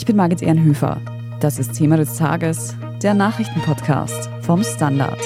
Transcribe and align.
Ich 0.00 0.06
bin 0.06 0.16
Margit 0.16 0.40
Ehrenhöfer. 0.40 0.98
Das 1.40 1.58
ist 1.58 1.74
Thema 1.74 1.98
des 1.98 2.16
Tages, 2.16 2.74
der 3.02 3.12
Nachrichtenpodcast 3.12 4.30
vom 4.40 4.64
Standard. 4.64 5.20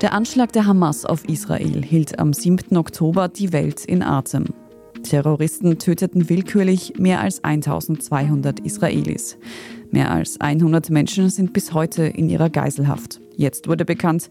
Der 0.00 0.12
Anschlag 0.12 0.52
der 0.52 0.66
Hamas 0.66 1.04
auf 1.04 1.28
Israel 1.28 1.82
hielt 1.82 2.20
am 2.20 2.32
7. 2.32 2.76
Oktober 2.76 3.26
die 3.26 3.52
Welt 3.52 3.84
in 3.84 4.04
Atem. 4.04 4.44
Terroristen 5.02 5.76
töteten 5.80 6.28
willkürlich 6.28 6.92
mehr 6.96 7.20
als 7.20 7.42
1200 7.42 8.60
Israelis. 8.60 9.36
Mehr 9.90 10.12
als 10.12 10.40
100 10.40 10.90
Menschen 10.90 11.28
sind 11.28 11.52
bis 11.52 11.74
heute 11.74 12.04
in 12.04 12.28
ihrer 12.28 12.50
Geiselhaft. 12.50 13.20
Jetzt 13.36 13.66
wurde 13.66 13.84
bekannt, 13.84 14.28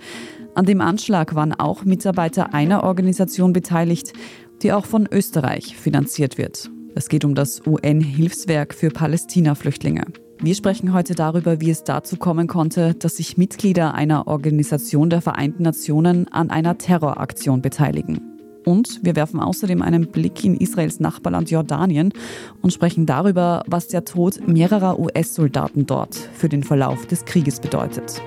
an 0.55 0.65
dem 0.65 0.81
Anschlag 0.81 1.35
waren 1.35 1.53
auch 1.53 1.83
Mitarbeiter 1.83 2.53
einer 2.53 2.83
Organisation 2.83 3.53
beteiligt, 3.53 4.13
die 4.61 4.71
auch 4.71 4.85
von 4.85 5.07
Österreich 5.11 5.75
finanziert 5.75 6.37
wird. 6.37 6.69
Es 6.95 7.09
geht 7.09 7.25
um 7.25 7.33
das 7.33 7.65
UN-Hilfswerk 7.65 8.73
für 8.73 8.89
Palästina-Flüchtlinge. 8.89 10.05
Wir 10.41 10.55
sprechen 10.55 10.93
heute 10.93 11.15
darüber, 11.15 11.59
wie 11.59 11.71
es 11.71 11.83
dazu 11.83 12.17
kommen 12.17 12.47
konnte, 12.47 12.93
dass 12.95 13.17
sich 13.17 13.37
Mitglieder 13.37 13.93
einer 13.93 14.27
Organisation 14.27 15.09
der 15.09 15.21
Vereinten 15.21 15.63
Nationen 15.63 16.27
an 16.31 16.49
einer 16.49 16.77
Terroraktion 16.77 17.61
beteiligen. 17.61 18.21
Und 18.65 18.99
wir 19.03 19.15
werfen 19.15 19.39
außerdem 19.39 19.81
einen 19.81 20.11
Blick 20.11 20.43
in 20.43 20.55
Israels 20.55 20.99
Nachbarland 20.99 21.49
Jordanien 21.49 22.13
und 22.61 22.71
sprechen 22.71 23.05
darüber, 23.05 23.63
was 23.67 23.87
der 23.87 24.05
Tod 24.05 24.47
mehrerer 24.47 24.99
US-Soldaten 24.99 25.85
dort 25.85 26.15
für 26.15 26.49
den 26.49 26.63
Verlauf 26.63 27.05
des 27.07 27.25
Krieges 27.25 27.59
bedeutet. 27.59 28.21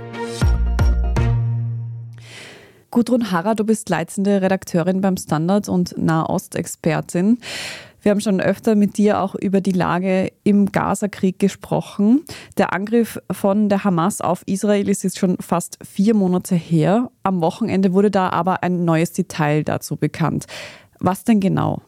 Gudrun 2.96 3.30
Harrer, 3.30 3.54
du 3.54 3.64
bist 3.64 3.90
leitende 3.90 4.40
Redakteurin 4.40 5.02
beim 5.02 5.18
Standard 5.18 5.68
und 5.68 5.98
Nahostexpertin. 5.98 7.40
Wir 8.00 8.10
haben 8.10 8.22
schon 8.22 8.40
öfter 8.40 8.74
mit 8.74 8.96
dir 8.96 9.20
auch 9.20 9.34
über 9.34 9.60
die 9.60 9.72
Lage 9.72 10.32
im 10.44 10.72
Gazakrieg 10.72 11.38
gesprochen. 11.38 12.24
Der 12.56 12.72
Angriff 12.72 13.20
von 13.30 13.68
der 13.68 13.84
Hamas 13.84 14.22
auf 14.22 14.44
Israel 14.46 14.88
ist 14.88 15.04
jetzt 15.04 15.18
schon 15.18 15.36
fast 15.40 15.76
vier 15.86 16.14
Monate 16.14 16.54
her. 16.54 17.10
Am 17.22 17.42
Wochenende 17.42 17.92
wurde 17.92 18.10
da 18.10 18.30
aber 18.30 18.62
ein 18.62 18.86
neues 18.86 19.12
Detail 19.12 19.62
dazu 19.62 19.96
bekannt. 19.96 20.46
Was 20.98 21.22
denn 21.22 21.40
genau? 21.40 21.82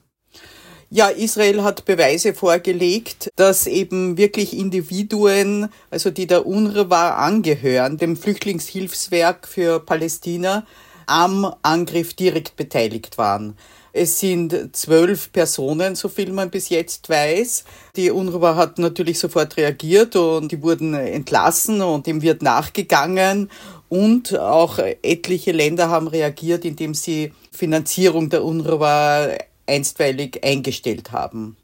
Ja, 0.91 1.09
Israel 1.09 1.63
hat 1.63 1.87
Beweise 1.87 2.35
vorgelegt, 2.35 3.31
dass 3.37 3.67
eben 3.67 4.19
wirklich 4.19 4.55
Individuen, 4.55 5.71
also 5.91 6.11
die 6.11 6.27
der 6.27 6.47
UNRWA 6.47 7.17
angehören, 7.17 7.97
dem 7.97 8.15
Flüchtlingshilfswerk 8.15 9.49
für 9.49 9.81
Palästina, 9.81 10.67
am 11.09 11.53
Angriff 11.63 12.15
direkt 12.15 12.57
beteiligt 12.57 13.19
waren. 13.19 13.57
Es 13.93 14.21
sind 14.21 14.77
zwölf 14.77 15.33
Personen, 15.33 15.97
so 15.97 16.09
viel 16.09 16.33
man 16.33 16.51
bis 16.51 16.69
jetzt 16.69 17.09
weiß. 17.09 17.65
Die 17.97 18.11
UNRWA 18.11 18.55
hat 18.55 18.79
natürlich 18.79 19.19
sofort 19.19 19.57
reagiert 19.57 20.15
und 20.15 20.53
die 20.53 20.63
wurden 20.63 20.95
entlassen 20.95 21.81
und 21.81 22.07
dem 22.07 22.23
wird 22.23 22.43
nachgegangen. 22.43 23.51
Und 23.89 24.39
auch 24.39 24.79
etliche 24.79 25.53
Länder 25.53 25.89
haben 25.89 26.09
reagiert, 26.09 26.65
indem 26.65 26.95
sie 26.95 27.33
Finanzierung 27.51 28.29
der 28.29 28.45
UNRWA 28.45 29.31
einstweilig 29.67 30.45
eingestellt 30.45 31.13
haben. 31.13 31.57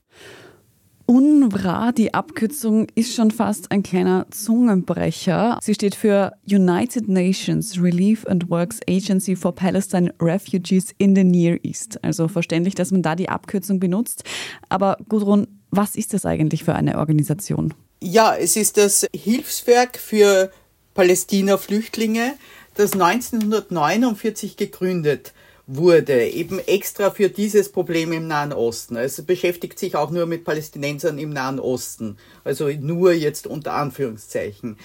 UNRWA, 1.07 1.93
die 1.93 2.15
Abkürzung, 2.15 2.87
ist 2.95 3.15
schon 3.15 3.31
fast 3.31 3.71
ein 3.71 3.83
kleiner 3.83 4.27
Zungenbrecher. 4.31 5.59
Sie 5.63 5.75
steht 5.75 5.95
für 5.95 6.33
United 6.47 7.09
Nations 7.09 7.81
Relief 7.81 8.27
and 8.27 8.49
Works 8.49 8.81
Agency 8.89 9.37
for 9.37 9.55
Palestine 9.55 10.15
Refugees 10.21 10.95
in 10.97 11.15
the 11.15 11.25
Near 11.25 11.59
East. 11.63 12.03
Also 12.03 12.27
verständlich, 12.29 12.75
dass 12.75 12.91
man 12.91 13.03
da 13.03 13.17
die 13.17 13.29
Abkürzung 13.29 13.81
benutzt. 13.81 14.25
Aber 14.71 14.97
Gudrun, 15.09 15.47
was 15.71 15.95
ist 15.95 16.15
das 16.15 16.25
eigentlich 16.25 16.65
für 16.65 16.75
eine 16.75 16.99
Organisation? 16.99 17.75
Ja, 18.03 18.35
es 18.35 18.57
ist 18.57 18.79
das 18.79 19.07
Hilfswerk 19.15 19.99
für 19.99 20.51
Palästina-Flüchtlinge, 20.95 22.35
das 22.77 22.93
1949 22.95 24.57
gegründet 24.57 25.35
wurde, 25.67 26.29
eben 26.29 26.59
extra 26.59 27.11
für 27.11 27.31
dieses 27.31 27.71
Problem 27.71 28.13
im 28.13 28.27
Nahen 28.27 28.53
Osten. 28.53 28.97
Es 28.97 29.23
beschäftigt 29.23 29.79
sich 29.79 29.97
auch 29.97 30.11
nur 30.11 30.27
mit 30.27 30.45
Palästinensern 30.45 31.19
im 31.19 31.31
Nahen 31.31 31.59
Osten, 31.59 32.19
also 32.45 32.69
nur 32.69 33.13
jetzt 33.13 33.47
unter 33.47 33.73
Anführungszeichen. 33.73 34.77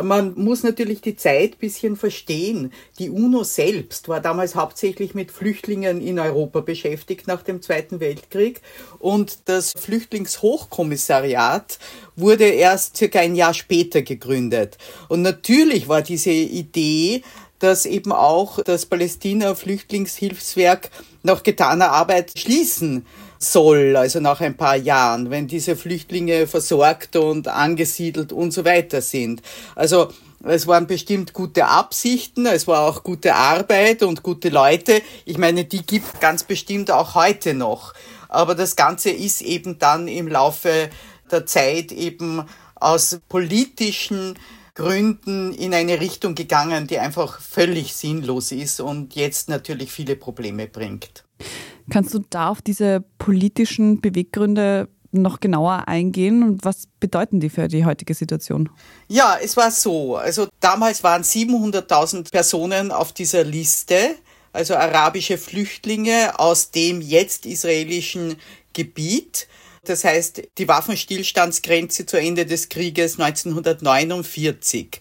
Man 0.00 0.34
muss 0.34 0.62
natürlich 0.62 1.00
die 1.00 1.16
Zeit 1.16 1.58
bisschen 1.58 1.96
verstehen. 1.96 2.74
Die 2.98 3.08
UNO 3.08 3.42
selbst 3.42 4.08
war 4.08 4.20
damals 4.20 4.54
hauptsächlich 4.54 5.14
mit 5.14 5.30
Flüchtlingen 5.30 6.02
in 6.02 6.18
Europa 6.18 6.60
beschäftigt 6.60 7.26
nach 7.26 7.42
dem 7.42 7.62
Zweiten 7.62 8.00
Weltkrieg 8.00 8.60
und 8.98 9.38
das 9.46 9.72
Flüchtlingshochkommissariat 9.78 11.78
wurde 12.16 12.44
erst 12.44 12.98
circa 12.98 13.20
ein 13.20 13.34
Jahr 13.34 13.54
später 13.54 14.02
gegründet. 14.02 14.76
Und 15.08 15.22
natürlich 15.22 15.88
war 15.88 16.02
diese 16.02 16.32
Idee, 16.32 17.22
dass 17.58 17.86
eben 17.86 18.12
auch 18.12 18.62
das 18.62 18.86
Palästina-Flüchtlingshilfswerk 18.86 20.90
nach 21.22 21.42
getaner 21.42 21.92
Arbeit 21.92 22.38
schließen 22.38 23.04
soll, 23.38 23.96
also 23.96 24.20
nach 24.20 24.40
ein 24.40 24.56
paar 24.56 24.76
Jahren, 24.76 25.30
wenn 25.30 25.46
diese 25.46 25.76
Flüchtlinge 25.76 26.46
versorgt 26.46 27.16
und 27.16 27.48
angesiedelt 27.48 28.32
und 28.32 28.52
so 28.52 28.64
weiter 28.64 29.00
sind. 29.00 29.42
Also 29.74 30.08
es 30.44 30.66
waren 30.66 30.86
bestimmt 30.86 31.32
gute 31.32 31.66
Absichten, 31.66 32.46
es 32.46 32.66
war 32.66 32.88
auch 32.88 33.02
gute 33.02 33.34
Arbeit 33.34 34.02
und 34.02 34.22
gute 34.22 34.50
Leute. 34.50 35.02
Ich 35.24 35.38
meine, 35.38 35.64
die 35.64 35.84
gibt 35.84 36.20
ganz 36.20 36.44
bestimmt 36.44 36.90
auch 36.90 37.14
heute 37.14 37.54
noch. 37.54 37.94
Aber 38.28 38.54
das 38.54 38.76
Ganze 38.76 39.10
ist 39.10 39.40
eben 39.40 39.78
dann 39.78 40.06
im 40.06 40.28
Laufe 40.28 40.90
der 41.30 41.46
Zeit 41.46 41.92
eben 41.92 42.44
aus 42.76 43.18
politischen 43.28 44.38
Gründen 44.78 45.52
in 45.52 45.74
eine 45.74 46.00
Richtung 46.00 46.36
gegangen, 46.36 46.86
die 46.86 47.00
einfach 47.00 47.40
völlig 47.40 47.94
sinnlos 47.94 48.52
ist 48.52 48.80
und 48.80 49.16
jetzt 49.16 49.48
natürlich 49.48 49.90
viele 49.90 50.14
Probleme 50.14 50.68
bringt. 50.68 51.24
Kannst 51.90 52.14
du 52.14 52.20
da 52.30 52.48
auf 52.48 52.62
diese 52.62 53.04
politischen 53.18 54.00
Beweggründe 54.00 54.88
noch 55.10 55.40
genauer 55.40 55.88
eingehen 55.88 56.44
und 56.44 56.64
was 56.64 56.84
bedeuten 57.00 57.40
die 57.40 57.50
für 57.50 57.66
die 57.66 57.84
heutige 57.84 58.14
Situation? 58.14 58.68
Ja, 59.08 59.36
es 59.42 59.56
war 59.56 59.72
so. 59.72 60.16
Also 60.16 60.46
damals 60.60 61.02
waren 61.02 61.24
700.000 61.24 62.30
Personen 62.30 62.92
auf 62.92 63.12
dieser 63.12 63.42
Liste, 63.42 64.14
also 64.52 64.76
arabische 64.76 65.38
Flüchtlinge 65.38 66.38
aus 66.38 66.70
dem 66.70 67.00
jetzt 67.00 67.46
israelischen 67.46 68.36
Gebiet. 68.74 69.48
Das 69.88 70.04
heißt, 70.04 70.42
die 70.58 70.68
Waffenstillstandsgrenze 70.68 72.04
zu 72.04 72.18
Ende 72.18 72.44
des 72.44 72.68
Krieges 72.68 73.18
1949. 73.18 75.00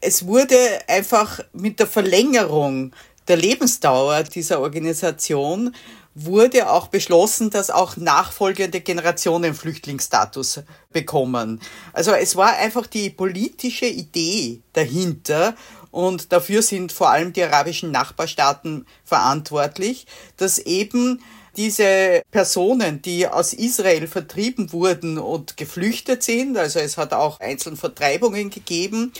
Es 0.00 0.26
wurde 0.26 0.56
einfach 0.86 1.40
mit 1.52 1.80
der 1.80 1.88
Verlängerung 1.88 2.92
der 3.26 3.36
Lebensdauer 3.36 4.22
dieser 4.22 4.60
Organisation 4.60 5.74
wurde 6.14 6.70
auch 6.70 6.88
beschlossen, 6.88 7.50
dass 7.50 7.70
auch 7.70 7.96
nachfolgende 7.96 8.80
Generationen 8.80 9.54
Flüchtlingsstatus 9.54 10.60
bekommen. 10.92 11.60
Also 11.92 12.12
es 12.12 12.34
war 12.36 12.56
einfach 12.56 12.86
die 12.86 13.10
politische 13.10 13.86
Idee 13.86 14.62
dahinter 14.72 15.54
und 15.90 16.32
dafür 16.32 16.62
sind 16.62 16.90
vor 16.92 17.10
allem 17.10 17.32
die 17.32 17.42
arabischen 17.42 17.90
Nachbarstaaten 17.92 18.86
verantwortlich, 19.04 20.06
dass 20.36 20.58
eben 20.58 21.20
diese 21.58 22.22
Personen, 22.30 23.02
die 23.02 23.26
aus 23.26 23.52
Israel 23.52 24.06
vertrieben 24.06 24.72
wurden 24.72 25.18
und 25.18 25.56
geflüchtet 25.56 26.22
sind, 26.22 26.56
also 26.56 26.78
es 26.78 26.96
hat 26.96 27.12
auch 27.12 27.40
einzelne 27.40 27.76
Vertreibungen 27.76 28.48
gegeben, 28.48 29.12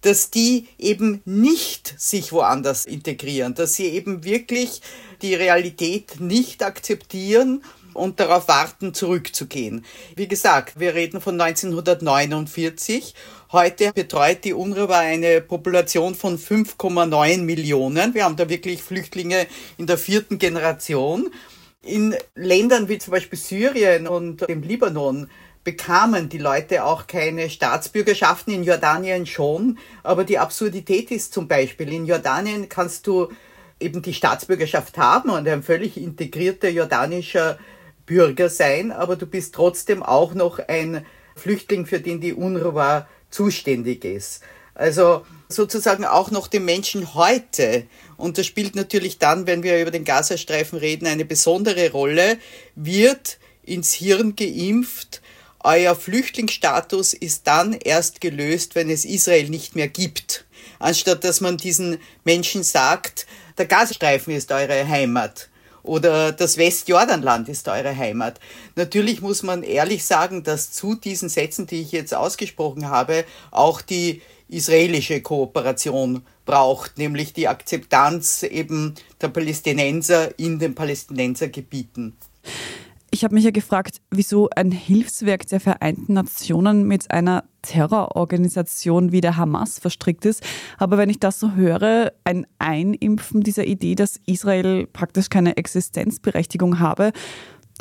dass 0.00 0.28
die 0.28 0.66
eben 0.76 1.22
nicht 1.24 1.94
sich 1.96 2.32
woanders 2.32 2.84
integrieren, 2.84 3.54
dass 3.54 3.74
sie 3.74 3.86
eben 3.86 4.24
wirklich 4.24 4.82
die 5.22 5.34
Realität 5.34 6.20
nicht 6.20 6.64
akzeptieren 6.64 7.62
und 7.94 8.18
darauf 8.18 8.48
warten, 8.48 8.92
zurückzugehen. 8.92 9.84
Wie 10.16 10.26
gesagt, 10.28 10.80
wir 10.80 10.94
reden 10.94 11.20
von 11.20 11.40
1949. 11.40 13.14
Heute 13.52 13.92
betreut 13.92 14.44
die 14.44 14.52
UNRWA 14.52 14.98
eine 14.98 15.40
Population 15.40 16.16
von 16.16 16.38
5,9 16.38 17.42
Millionen. 17.42 18.14
Wir 18.14 18.24
haben 18.24 18.36
da 18.36 18.48
wirklich 18.48 18.82
Flüchtlinge 18.82 19.46
in 19.78 19.86
der 19.86 19.96
vierten 19.96 20.38
Generation. 20.38 21.30
In 21.86 22.14
Ländern 22.34 22.88
wie 22.88 22.98
zum 22.98 23.12
Beispiel 23.12 23.38
Syrien 23.38 24.06
und 24.06 24.48
dem 24.48 24.62
Libanon 24.62 25.28
bekamen 25.64 26.28
die 26.28 26.38
Leute 26.38 26.84
auch 26.84 27.06
keine 27.06 27.50
Staatsbürgerschaften, 27.50 28.54
in 28.54 28.64
Jordanien 28.64 29.26
schon. 29.26 29.78
Aber 30.02 30.24
die 30.24 30.38
Absurdität 30.38 31.10
ist 31.10 31.34
zum 31.34 31.48
Beispiel, 31.48 31.92
in 31.92 32.06
Jordanien 32.06 32.68
kannst 32.68 33.06
du 33.06 33.28
eben 33.80 34.02
die 34.02 34.14
Staatsbürgerschaft 34.14 34.96
haben 34.98 35.30
und 35.30 35.48
ein 35.48 35.62
völlig 35.62 35.96
integrierter 35.96 36.68
jordanischer 36.68 37.58
Bürger 38.06 38.48
sein, 38.48 38.92
aber 38.92 39.16
du 39.16 39.26
bist 39.26 39.54
trotzdem 39.54 40.02
auch 40.02 40.34
noch 40.34 40.58
ein 40.58 41.04
Flüchtling, 41.36 41.86
für 41.86 42.00
den 42.00 42.20
die 42.20 42.34
UNRWA 42.34 43.08
zuständig 43.30 44.04
ist. 44.04 44.42
Also 44.74 45.24
sozusagen 45.48 46.04
auch 46.04 46.30
noch 46.30 46.48
den 46.48 46.64
Menschen 46.64 47.14
heute. 47.14 47.84
Und 48.16 48.38
das 48.38 48.46
spielt 48.46 48.76
natürlich 48.76 49.18
dann, 49.18 49.46
wenn 49.46 49.62
wir 49.62 49.80
über 49.80 49.90
den 49.90 50.04
Gazastreifen 50.04 50.78
reden, 50.78 51.06
eine 51.06 51.24
besondere 51.24 51.90
Rolle, 51.90 52.38
wird 52.74 53.38
ins 53.62 53.92
Hirn 53.92 54.36
geimpft, 54.36 55.22
euer 55.60 55.94
Flüchtlingsstatus 55.94 57.14
ist 57.14 57.46
dann 57.46 57.72
erst 57.72 58.20
gelöst, 58.20 58.74
wenn 58.74 58.90
es 58.90 59.06
Israel 59.06 59.48
nicht 59.48 59.74
mehr 59.74 59.88
gibt. 59.88 60.44
Anstatt 60.78 61.24
dass 61.24 61.40
man 61.40 61.56
diesen 61.56 61.98
Menschen 62.24 62.62
sagt, 62.62 63.26
der 63.56 63.64
Gazastreifen 63.64 64.34
ist 64.34 64.52
eure 64.52 64.86
Heimat 64.86 65.48
oder 65.82 66.32
das 66.32 66.58
Westjordanland 66.58 67.48
ist 67.48 67.68
eure 67.68 67.96
Heimat. 67.96 68.40
Natürlich 68.74 69.22
muss 69.22 69.42
man 69.42 69.62
ehrlich 69.62 70.04
sagen, 70.04 70.42
dass 70.42 70.72
zu 70.72 70.96
diesen 70.96 71.28
Sätzen, 71.30 71.66
die 71.66 71.80
ich 71.80 71.92
jetzt 71.92 72.14
ausgesprochen 72.14 72.88
habe, 72.88 73.24
auch 73.50 73.80
die 73.80 74.20
israelische 74.54 75.20
Kooperation 75.20 76.22
braucht, 76.44 76.98
nämlich 76.98 77.32
die 77.32 77.48
Akzeptanz 77.48 78.42
eben 78.42 78.94
der 79.20 79.28
Palästinenser 79.28 80.38
in 80.38 80.58
den 80.58 80.74
Palästinensergebieten. 80.74 82.14
Ich 83.14 83.22
habe 83.22 83.34
mich 83.34 83.44
ja 83.44 83.52
gefragt, 83.52 84.00
wieso 84.10 84.50
ein 84.56 84.72
Hilfswerk 84.72 85.46
der 85.46 85.60
Vereinten 85.60 86.14
Nationen 86.14 86.82
mit 86.82 87.12
einer 87.12 87.44
Terrororganisation 87.62 89.12
wie 89.12 89.20
der 89.20 89.36
Hamas 89.36 89.78
verstrickt 89.78 90.24
ist. 90.24 90.42
Aber 90.78 90.98
wenn 90.98 91.08
ich 91.08 91.20
das 91.20 91.38
so 91.38 91.52
höre, 91.52 92.12
ein 92.24 92.44
Einimpfen 92.58 93.42
dieser 93.42 93.66
Idee, 93.66 93.94
dass 93.94 94.18
Israel 94.26 94.88
praktisch 94.88 95.28
keine 95.30 95.56
Existenzberechtigung 95.56 96.80
habe, 96.80 97.12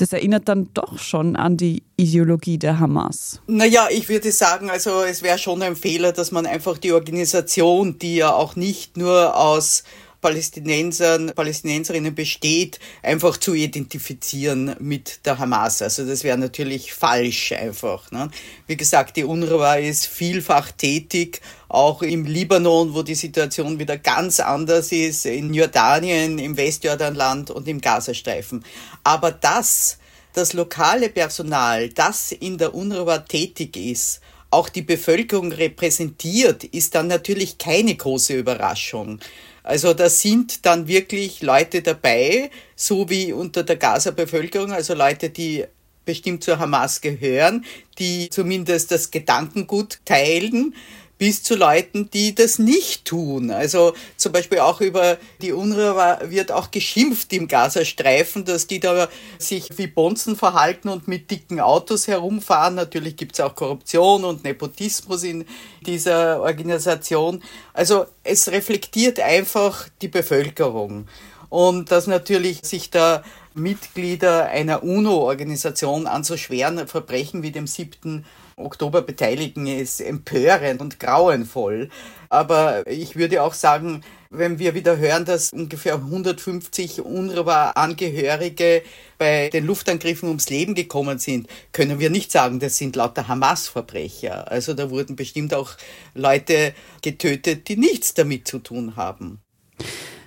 das 0.03 0.11
erinnert 0.11 0.49
dann 0.49 0.67
doch 0.73 0.99
schon 0.99 1.37
an 1.37 1.55
die 1.55 1.81
Ideologie 1.95 2.57
der 2.57 2.77
Hamas. 2.77 3.39
Naja, 3.47 3.87
ich 3.89 4.09
würde 4.09 4.33
sagen, 4.33 4.69
also 4.69 5.01
es 5.03 5.23
wäre 5.23 5.37
schon 5.37 5.61
ein 5.61 5.77
Fehler, 5.77 6.11
dass 6.11 6.33
man 6.33 6.45
einfach 6.45 6.77
die 6.77 6.91
Organisation, 6.91 7.99
die 7.99 8.17
ja 8.17 8.33
auch 8.33 8.57
nicht 8.57 8.97
nur 8.97 9.37
aus 9.37 9.85
Palästinensern, 10.23 11.33
Palästinenserinnen 11.35 12.15
besteht, 12.15 12.79
einfach 13.03 13.37
zu 13.37 13.53
identifizieren 13.53 14.75
mit 14.79 15.19
der 15.25 15.37
Hamas. 15.37 15.81
Also 15.81 16.05
das 16.07 16.23
wäre 16.23 16.37
natürlich 16.37 16.93
falsch 16.93 17.51
einfach. 17.51 18.09
Ne? 18.11 18.31
Wie 18.65 18.77
gesagt, 18.77 19.17
die 19.17 19.25
UNRWA 19.25 19.75
ist 19.75 20.07
vielfach 20.07 20.71
tätig, 20.71 21.41
auch 21.67 22.01
im 22.01 22.25
Libanon, 22.25 22.93
wo 22.93 23.03
die 23.03 23.15
Situation 23.15 23.77
wieder 23.79 23.97
ganz 23.97 24.39
anders 24.39 24.91
ist, 24.91 25.25
in 25.25 25.53
Jordanien, 25.53 26.39
im 26.39 26.55
Westjordanland 26.55 27.51
und 27.51 27.67
im 27.67 27.81
Gazastreifen. 27.81 28.63
Aber 29.03 29.31
das, 29.31 29.97
das 30.31 30.53
lokale 30.53 31.09
Personal, 31.09 31.89
das 31.89 32.31
in 32.31 32.57
der 32.57 32.73
UNRWA 32.73 33.19
tätig 33.19 33.75
ist, 33.75 34.21
auch 34.51 34.69
die 34.69 34.83
Bevölkerung 34.83 35.51
repräsentiert, 35.51 36.63
ist 36.63 36.95
dann 36.95 37.07
natürlich 37.07 37.57
keine 37.57 37.95
große 37.95 38.35
Überraschung. 38.35 39.19
Also 39.63 39.93
da 39.93 40.09
sind 40.09 40.65
dann 40.65 40.87
wirklich 40.87 41.41
Leute 41.41 41.81
dabei, 41.81 42.51
so 42.75 43.09
wie 43.09 43.31
unter 43.31 43.63
der 43.63 43.77
Gaza-Bevölkerung, 43.77 44.73
also 44.73 44.93
Leute, 44.93 45.29
die 45.29 45.65
bestimmt 46.05 46.43
zur 46.43 46.59
Hamas 46.59 46.99
gehören, 46.99 47.63
die 47.97 48.29
zumindest 48.29 48.91
das 48.91 49.09
Gedankengut 49.09 49.99
teilen 50.03 50.75
bis 51.23 51.41
zu 51.41 51.55
Leuten, 51.55 52.09
die 52.09 52.35
das 52.35 52.59
nicht 52.59 53.05
tun. 53.05 53.49
Also 53.49 53.93
zum 54.17 54.33
Beispiel 54.33 54.59
auch 54.59 54.81
über 54.81 55.17
die 55.41 55.53
UNRWA 55.53 56.19
wird 56.25 56.51
auch 56.51 56.69
geschimpft 56.69 57.31
im 57.31 57.47
Gazastreifen, 57.47 58.43
dass 58.43 58.67
die 58.67 58.81
da 58.81 59.07
sich 59.37 59.69
wie 59.77 59.87
Bonzen 59.87 60.35
verhalten 60.35 60.89
und 60.89 61.07
mit 61.07 61.31
dicken 61.31 61.61
Autos 61.61 62.09
herumfahren. 62.09 62.75
Natürlich 62.75 63.15
gibt 63.15 63.35
es 63.35 63.39
auch 63.39 63.55
Korruption 63.55 64.25
und 64.25 64.43
Nepotismus 64.43 65.23
in 65.23 65.45
dieser 65.85 66.41
Organisation. 66.41 67.41
Also 67.71 68.05
es 68.25 68.51
reflektiert 68.51 69.21
einfach 69.21 69.87
die 70.01 70.09
Bevölkerung. 70.09 71.07
Und 71.47 71.89
dass 71.89 72.05
natürlich 72.05 72.59
sich 72.63 72.89
da 72.89 73.23
Mitglieder 73.53 74.47
einer 74.47 74.83
UNO-Organisation 74.83 76.05
an 76.05 76.25
so 76.25 76.35
schweren 76.35 76.85
Verbrechen 76.85 77.43
wie 77.43 77.51
dem 77.51 77.67
7. 77.67 78.25
Oktober 78.55 79.01
beteiligen, 79.01 79.67
ist 79.67 80.01
empörend 80.01 80.81
und 80.81 80.99
grauenvoll. 80.99 81.89
Aber 82.29 82.87
ich 82.87 83.15
würde 83.15 83.43
auch 83.43 83.53
sagen, 83.53 84.03
wenn 84.29 84.57
wir 84.57 84.73
wieder 84.73 84.97
hören, 84.97 85.25
dass 85.25 85.51
ungefähr 85.53 85.95
150 85.95 87.01
UNRWA-Angehörige 87.01 88.81
bei 89.19 89.49
den 89.49 89.65
Luftangriffen 89.65 90.27
ums 90.27 90.49
Leben 90.49 90.73
gekommen 90.73 91.19
sind, 91.19 91.47
können 91.71 91.99
wir 91.99 92.09
nicht 92.09 92.31
sagen, 92.31 92.59
das 92.59 92.77
sind 92.77 92.95
lauter 92.95 93.27
Hamas-Verbrecher. 93.27 94.49
Also 94.51 94.73
da 94.73 94.89
wurden 94.89 95.15
bestimmt 95.15 95.53
auch 95.53 95.71
Leute 96.15 96.73
getötet, 97.03 97.67
die 97.67 97.77
nichts 97.77 98.15
damit 98.15 98.47
zu 98.47 98.59
tun 98.59 98.95
haben. 98.95 99.39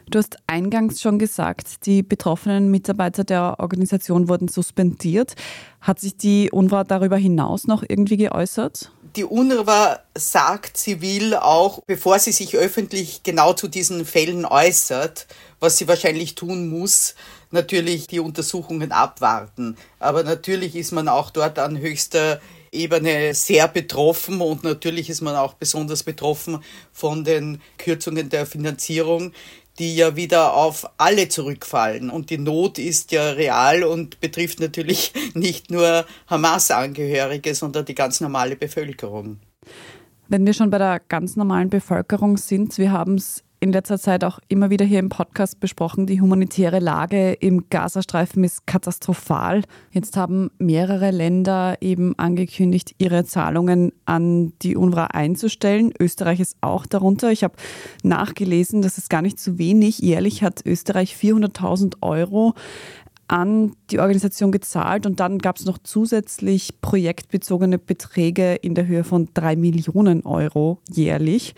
Du 0.09 0.21
hast 0.21 0.37
eingangs 0.47 1.01
schon 1.01 1.19
gesagt, 1.19 1.85
die 1.85 2.05
betroffenen 2.05 2.71
Mitarbeiter 2.71 3.25
der 3.25 3.57
Organisation 3.59 4.29
wurden 4.29 4.47
suspendiert. 4.47 5.35
Hat 5.81 5.99
sich 5.99 6.17
die 6.17 6.51
UNRWA 6.53 6.85
darüber 6.85 7.17
hinaus 7.17 7.67
noch 7.67 7.83
irgendwie 7.87 8.17
geäußert? 8.17 8.93
Die 9.17 9.25
UNRWA 9.25 9.99
sagt, 10.17 10.77
sie 10.77 11.01
will 11.01 11.35
auch, 11.35 11.81
bevor 11.87 12.21
sie 12.21 12.31
sich 12.31 12.57
öffentlich 12.57 13.25
genau 13.25 13.53
zu 13.55 13.67
diesen 13.67 14.05
Fällen 14.05 14.45
äußert, 14.45 15.27
was 15.59 15.79
sie 15.79 15.89
wahrscheinlich 15.89 16.37
tun 16.37 16.69
muss, 16.69 17.17
natürlich 17.51 18.07
die 18.07 18.21
Untersuchungen 18.21 18.93
abwarten. 18.93 19.77
Aber 19.99 20.23
natürlich 20.23 20.77
ist 20.77 20.93
man 20.93 21.09
auch 21.09 21.31
dort 21.31 21.59
an 21.59 21.79
höchster 21.79 22.41
Ebene 22.71 23.35
sehr 23.35 23.67
betroffen 23.69 24.41
und 24.41 24.63
natürlich 24.63 25.09
ist 25.11 25.23
man 25.23 25.35
auch 25.35 25.55
besonders 25.55 26.03
betroffen 26.03 26.63
von 26.93 27.25
den 27.25 27.61
Kürzungen 27.79 28.29
der 28.29 28.47
Finanzierung, 28.47 29.33
die 29.79 29.97
ja 29.97 30.17
wieder 30.17 30.55
auf 30.55 30.89
alle 30.99 31.29
zurückfallen. 31.29 32.11
Und 32.11 32.31
die 32.31 32.39
Not 32.39 32.79
ist 32.79 33.13
ja 33.13 33.31
real 33.31 33.85
und 33.85 34.21
betrifft 34.21 34.61
natürlich 34.61 35.13
nicht 35.35 35.71
nur 35.71 36.07
Hamas-Angehörige, 36.29 37.55
sondern 37.55 37.85
die 37.85 37.95
ganz 37.95 38.21
normale 38.21 38.57
Bevölkerung. 38.57 39.39
Wenn 40.29 40.45
wir 40.45 40.55
schon 40.55 40.71
bei 40.71 40.79
der 40.79 41.01
ganz 41.09 41.37
normalen 41.37 41.71
Bevölkerung 41.71 42.37
sind, 42.37 42.79
wir 42.79 42.91
haben 42.91 43.15
es 43.15 43.45
in 43.67 43.73
letzter 43.73 43.99
Zeit 43.99 44.23
auch 44.23 44.39
immer 44.49 44.71
wieder 44.71 44.85
hier 44.85 45.01
im 45.01 45.09
Podcast 45.09 45.59
besprochen. 45.59 46.07
Die 46.07 46.21
humanitäre 46.21 46.79
Lage 46.79 47.33
im 47.33 47.69
Gazastreifen 47.69 48.45
ist 48.45 48.67
katastrophal. 48.67 49.63
Jetzt 49.91 50.17
haben 50.17 50.51
mehrere 50.59 51.11
Länder 51.11 51.77
eben 51.81 52.17
angekündigt, 52.17 52.95
ihre 52.99 53.25
Zahlungen 53.25 53.93
an 54.05 54.53
die 54.63 54.77
UNRWA 54.77 55.07
einzustellen. 55.07 55.93
Österreich 55.99 56.39
ist 56.39 56.57
auch 56.61 56.87
darunter. 56.87 57.33
Ich 57.33 57.43
habe 57.43 57.55
nachgelesen, 58.05 58.83
das 58.83 58.99
ist 58.99 59.11
gar 59.11 59.23
nicht 59.23 59.41
zu 59.41 59.59
wenig. 59.59 59.99
Jährlich 59.99 60.45
hat 60.45 60.65
Österreich 60.65 61.17
400.000 61.17 61.97
Euro 62.03 62.55
an 63.27 63.75
die 63.91 63.99
Organisation 63.99 64.53
gezahlt 64.53 65.07
und 65.07 65.19
dann 65.19 65.39
gab 65.39 65.57
es 65.57 65.65
noch 65.65 65.79
zusätzlich 65.79 66.81
projektbezogene 66.81 67.79
Beträge 67.79 68.55
in 68.55 68.77
der 68.77 68.87
Höhe 68.87 69.03
von 69.03 69.29
drei 69.35 69.57
Millionen 69.57 70.25
Euro 70.25 70.79
jährlich. 70.89 71.57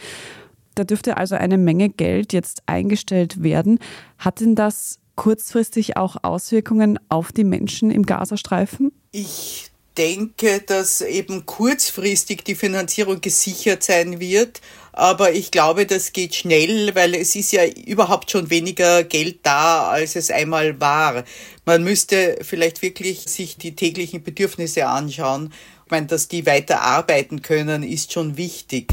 Da 0.78 0.85
dürfte 0.85 1.16
also 1.16 1.35
eine 1.35 1.58
Menge 1.58 1.88
Geld 1.88 2.32
jetzt 2.32 2.62
eingestellt 2.66 3.42
werden. 3.42 3.80
Hat 4.16 4.38
denn 4.38 4.54
das 4.54 5.00
kurzfristig 5.16 5.97
auch 5.97 6.18
Auswirkungen 6.23 7.00
auf 7.08 7.32
die 7.32 7.42
Menschen 7.42 7.90
im 7.90 8.06
Gazastreifen? 8.06 8.92
Ich 9.11 9.73
denke, 9.97 10.61
dass 10.64 11.00
eben 11.00 11.47
kurzfristig 11.47 12.44
die 12.44 12.54
Finanzierung 12.54 13.20
gesichert 13.20 13.82
sein 13.82 14.20
wird. 14.20 14.61
Aber 14.92 15.32
ich 15.32 15.50
glaube, 15.50 15.85
das 15.85 16.12
geht 16.12 16.37
schnell, 16.37 16.94
weil 16.94 17.16
es 17.16 17.35
ist 17.35 17.50
ja 17.50 17.66
überhaupt 17.66 18.30
schon 18.30 18.49
weniger 18.50 19.02
Geld 19.02 19.40
da, 19.42 19.88
als 19.88 20.14
es 20.14 20.30
einmal 20.30 20.80
war. 20.80 21.25
Man 21.64 21.82
müsste 21.82 22.38
vielleicht 22.42 22.82
wirklich 22.82 23.23
sich 23.23 23.56
die 23.56 23.75
täglichen 23.75 24.23
Bedürfnisse 24.23 24.87
anschauen. 24.87 25.52
Ich 25.87 25.90
meine, 25.90 26.06
dass 26.06 26.28
die 26.28 26.47
weiter 26.47 26.82
arbeiten 26.82 27.42
können, 27.42 27.82
ist 27.82 28.12
schon 28.12 28.37
wichtig. 28.37 28.92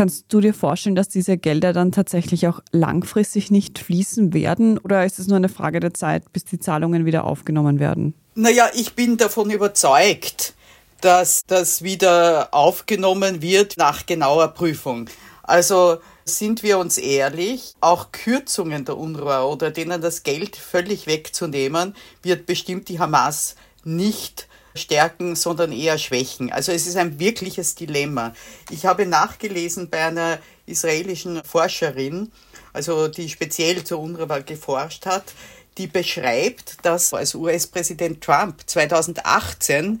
Kannst 0.00 0.32
du 0.32 0.40
dir 0.40 0.54
vorstellen, 0.54 0.94
dass 0.94 1.10
diese 1.10 1.36
Gelder 1.36 1.74
dann 1.74 1.92
tatsächlich 1.92 2.48
auch 2.48 2.60
langfristig 2.72 3.50
nicht 3.50 3.78
fließen 3.78 4.32
werden? 4.32 4.78
Oder 4.78 5.04
ist 5.04 5.18
es 5.18 5.26
nur 5.26 5.36
eine 5.36 5.50
Frage 5.50 5.78
der 5.78 5.92
Zeit, 5.92 6.32
bis 6.32 6.46
die 6.46 6.58
Zahlungen 6.58 7.04
wieder 7.04 7.24
aufgenommen 7.24 7.78
werden? 7.80 8.14
Naja, 8.34 8.70
ich 8.72 8.94
bin 8.94 9.18
davon 9.18 9.50
überzeugt, 9.50 10.54
dass 11.02 11.42
das 11.46 11.82
wieder 11.82 12.48
aufgenommen 12.52 13.42
wird 13.42 13.76
nach 13.76 14.06
genauer 14.06 14.48
Prüfung. 14.48 15.10
Also 15.42 15.98
sind 16.24 16.62
wir 16.62 16.78
uns 16.78 16.96
ehrlich, 16.96 17.74
auch 17.82 18.10
Kürzungen 18.10 18.86
der 18.86 18.96
UNRWA 18.96 19.44
oder 19.44 19.70
denen 19.70 20.00
das 20.00 20.22
Geld 20.22 20.56
völlig 20.56 21.08
wegzunehmen, 21.08 21.94
wird 22.22 22.46
bestimmt 22.46 22.88
die 22.88 23.00
Hamas 23.00 23.54
nicht 23.84 24.48
stärken, 24.74 25.36
sondern 25.36 25.72
eher 25.72 25.98
schwächen. 25.98 26.52
Also 26.52 26.72
es 26.72 26.86
ist 26.86 26.96
ein 26.96 27.18
wirkliches 27.18 27.74
Dilemma. 27.74 28.32
Ich 28.70 28.86
habe 28.86 29.06
nachgelesen 29.06 29.90
bei 29.90 30.04
einer 30.04 30.38
israelischen 30.66 31.42
Forscherin, 31.44 32.30
also 32.72 33.08
die 33.08 33.28
speziell 33.28 33.84
zur 33.84 34.00
UNRWA 34.00 34.40
geforscht 34.40 35.06
hat, 35.06 35.34
die 35.78 35.86
beschreibt, 35.86 36.76
dass 36.82 37.14
als 37.14 37.34
US-Präsident 37.34 38.22
Trump 38.22 38.62
2018 38.66 40.00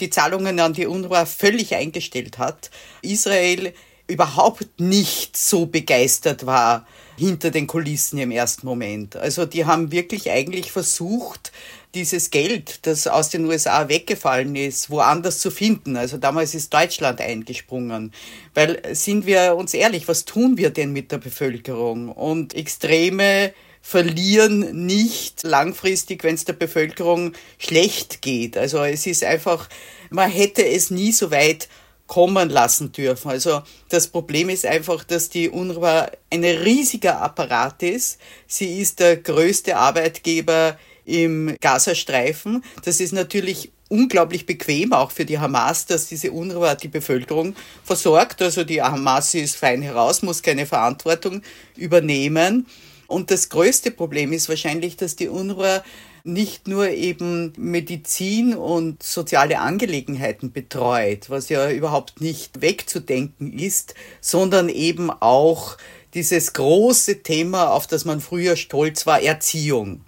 die 0.00 0.10
Zahlungen 0.10 0.58
an 0.60 0.72
die 0.72 0.86
UNRWA 0.86 1.26
völlig 1.26 1.74
eingestellt 1.74 2.38
hat, 2.38 2.70
Israel 3.02 3.72
überhaupt 4.06 4.80
nicht 4.80 5.36
so 5.36 5.66
begeistert 5.66 6.44
war 6.44 6.86
hinter 7.16 7.50
den 7.50 7.66
Kulissen 7.66 8.18
im 8.18 8.30
ersten 8.30 8.66
Moment. 8.66 9.14
Also 9.14 9.46
die 9.46 9.66
haben 9.66 9.92
wirklich 9.92 10.30
eigentlich 10.30 10.72
versucht, 10.72 11.52
dieses 11.94 12.30
Geld, 12.30 12.86
das 12.86 13.06
aus 13.06 13.30
den 13.30 13.46
USA 13.46 13.88
weggefallen 13.88 14.54
ist, 14.56 14.90
woanders 14.90 15.38
zu 15.38 15.50
finden. 15.50 15.96
Also 15.96 16.16
damals 16.16 16.54
ist 16.54 16.72
Deutschland 16.72 17.20
eingesprungen. 17.20 18.12
Weil, 18.54 18.80
sind 18.94 19.26
wir 19.26 19.56
uns 19.56 19.74
ehrlich, 19.74 20.08
was 20.08 20.24
tun 20.24 20.56
wir 20.56 20.70
denn 20.70 20.92
mit 20.92 21.12
der 21.12 21.18
Bevölkerung? 21.18 22.10
Und 22.10 22.54
Extreme 22.54 23.52
verlieren 23.82 24.86
nicht 24.86 25.42
langfristig, 25.42 26.22
wenn 26.22 26.34
es 26.34 26.44
der 26.44 26.52
Bevölkerung 26.52 27.32
schlecht 27.58 28.22
geht. 28.22 28.56
Also 28.56 28.84
es 28.84 29.06
ist 29.06 29.24
einfach, 29.24 29.68
man 30.10 30.30
hätte 30.30 30.66
es 30.66 30.90
nie 30.90 31.12
so 31.12 31.30
weit 31.30 31.68
kommen 32.06 32.50
lassen 32.50 32.90
dürfen. 32.90 33.30
Also 33.30 33.62
das 33.88 34.08
Problem 34.08 34.48
ist 34.48 34.66
einfach, 34.66 35.04
dass 35.04 35.28
die 35.28 35.48
UNRWA 35.48 36.10
ein 36.30 36.44
riesiger 36.44 37.22
Apparat 37.22 37.82
ist. 37.84 38.18
Sie 38.48 38.80
ist 38.80 38.98
der 38.98 39.16
größte 39.16 39.76
Arbeitgeber 39.76 40.76
im 41.04 41.56
Gazastreifen. 41.60 42.64
Das 42.84 43.00
ist 43.00 43.12
natürlich 43.12 43.70
unglaublich 43.88 44.46
bequem 44.46 44.92
auch 44.92 45.10
für 45.10 45.24
die 45.24 45.38
Hamas, 45.38 45.86
dass 45.86 46.06
diese 46.06 46.30
UNRWA 46.30 46.76
die 46.76 46.88
Bevölkerung 46.88 47.56
versorgt. 47.84 48.40
Also 48.40 48.64
die 48.64 48.80
Hamas 48.80 49.34
ist 49.34 49.56
fein 49.56 49.82
heraus, 49.82 50.22
muss 50.22 50.42
keine 50.42 50.64
Verantwortung 50.64 51.42
übernehmen. 51.76 52.66
Und 53.08 53.32
das 53.32 53.48
größte 53.48 53.90
Problem 53.90 54.32
ist 54.32 54.48
wahrscheinlich, 54.48 54.96
dass 54.96 55.16
die 55.16 55.28
UNRWA 55.28 55.82
nicht 56.22 56.68
nur 56.68 56.90
eben 56.90 57.52
Medizin 57.56 58.54
und 58.54 59.02
soziale 59.02 59.58
Angelegenheiten 59.58 60.52
betreut, 60.52 61.28
was 61.28 61.48
ja 61.48 61.70
überhaupt 61.70 62.20
nicht 62.20 62.60
wegzudenken 62.60 63.58
ist, 63.58 63.94
sondern 64.20 64.68
eben 64.68 65.10
auch 65.10 65.76
dieses 66.14 66.52
große 66.52 67.22
Thema, 67.22 67.70
auf 67.70 67.86
das 67.86 68.04
man 68.04 68.20
früher 68.20 68.56
stolz 68.56 69.06
war, 69.06 69.22
Erziehung. 69.22 70.00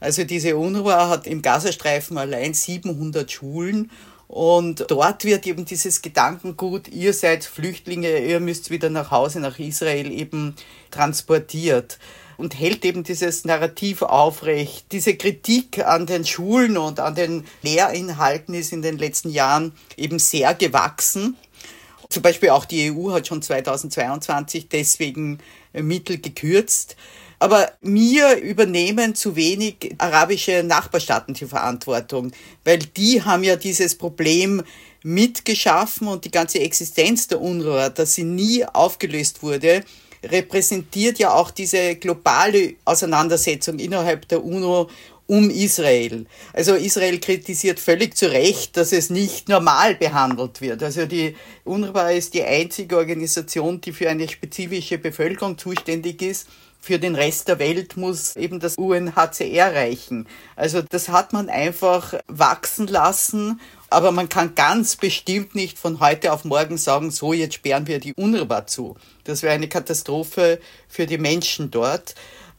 Also 0.00 0.24
diese 0.24 0.56
UNRWA 0.56 1.08
hat 1.08 1.26
im 1.26 1.42
Gazastreifen 1.42 2.16
allein 2.18 2.54
700 2.54 3.30
Schulen 3.30 3.90
und 4.28 4.86
dort 4.88 5.24
wird 5.24 5.46
eben 5.46 5.64
dieses 5.64 6.02
Gedankengut, 6.02 6.88
ihr 6.88 7.12
seid 7.12 7.44
Flüchtlinge, 7.44 8.18
ihr 8.18 8.40
müsst 8.40 8.70
wieder 8.70 8.90
nach 8.90 9.10
Hause, 9.10 9.40
nach 9.40 9.58
Israel 9.58 10.10
eben 10.10 10.56
transportiert 10.90 11.98
und 12.36 12.58
hält 12.58 12.84
eben 12.84 13.02
dieses 13.04 13.44
Narrativ 13.44 14.02
aufrecht. 14.02 14.86
Diese 14.92 15.14
Kritik 15.14 15.84
an 15.86 16.06
den 16.06 16.26
Schulen 16.26 16.76
und 16.76 17.00
an 17.00 17.14
den 17.14 17.44
Lehrinhalten 17.62 18.54
ist 18.54 18.72
in 18.72 18.82
den 18.82 18.98
letzten 18.98 19.30
Jahren 19.30 19.72
eben 19.96 20.18
sehr 20.18 20.54
gewachsen. 20.54 21.36
Zum 22.08 22.22
Beispiel 22.22 22.50
auch 22.50 22.64
die 22.64 22.92
EU 22.92 23.12
hat 23.12 23.26
schon 23.26 23.42
2022 23.42 24.68
deswegen 24.68 25.38
Mittel 25.72 26.18
gekürzt. 26.18 26.96
Aber 27.38 27.70
mir 27.82 28.36
übernehmen 28.38 29.14
zu 29.14 29.36
wenig 29.36 29.94
arabische 29.98 30.62
Nachbarstaaten 30.62 31.34
die 31.34 31.44
Verantwortung, 31.44 32.32
weil 32.64 32.78
die 32.78 33.22
haben 33.22 33.44
ja 33.44 33.56
dieses 33.56 33.96
Problem 33.96 34.62
mitgeschaffen 35.02 36.08
und 36.08 36.24
die 36.24 36.30
ganze 36.30 36.60
Existenz 36.60 37.28
der 37.28 37.40
UNRWA, 37.40 37.90
dass 37.90 38.14
sie 38.14 38.24
nie 38.24 38.64
aufgelöst 38.64 39.42
wurde, 39.42 39.84
repräsentiert 40.24 41.18
ja 41.18 41.32
auch 41.32 41.50
diese 41.50 41.96
globale 41.96 42.74
Auseinandersetzung 42.84 43.78
innerhalb 43.78 44.26
der 44.28 44.42
UNO 44.42 44.88
um 45.26 45.50
Israel. 45.50 46.26
Also 46.52 46.74
Israel 46.74 47.18
kritisiert 47.18 47.80
völlig 47.80 48.16
zu 48.16 48.30
Recht, 48.30 48.76
dass 48.76 48.92
es 48.92 49.10
nicht 49.10 49.48
normal 49.48 49.94
behandelt 49.94 50.60
wird. 50.60 50.82
Also 50.82 51.06
die 51.06 51.36
UNRWA 51.64 52.10
ist 52.10 52.34
die 52.34 52.44
einzige 52.44 52.96
Organisation, 52.96 53.80
die 53.80 53.92
für 53.92 54.08
eine 54.08 54.28
spezifische 54.28 54.98
Bevölkerung 54.98 55.58
zuständig 55.58 56.22
ist. 56.22 56.48
Für 56.80 57.00
den 57.00 57.16
Rest 57.16 57.48
der 57.48 57.58
Welt 57.58 57.96
muss 57.96 58.36
eben 58.36 58.60
das 58.60 58.76
UNHCR 58.76 59.74
reichen. 59.74 60.28
Also 60.54 60.82
das 60.82 61.08
hat 61.08 61.32
man 61.32 61.48
einfach 61.48 62.14
wachsen 62.28 62.86
lassen 62.86 63.60
aber 63.88 64.10
man 64.10 64.28
kann 64.28 64.54
ganz 64.54 64.96
bestimmt 64.96 65.54
nicht 65.54 65.78
von 65.78 66.00
heute 66.00 66.32
auf 66.32 66.44
morgen 66.44 66.76
sagen, 66.76 67.10
so 67.10 67.32
jetzt 67.32 67.54
sperren 67.54 67.86
wir 67.86 68.00
die 68.00 68.14
UNRWA 68.14 68.66
zu. 68.66 68.96
Das 69.24 69.42
wäre 69.42 69.54
eine 69.54 69.68
Katastrophe 69.68 70.60
für 70.88 71.06
die 71.06 71.18
Menschen 71.18 71.70
dort. 71.70 72.14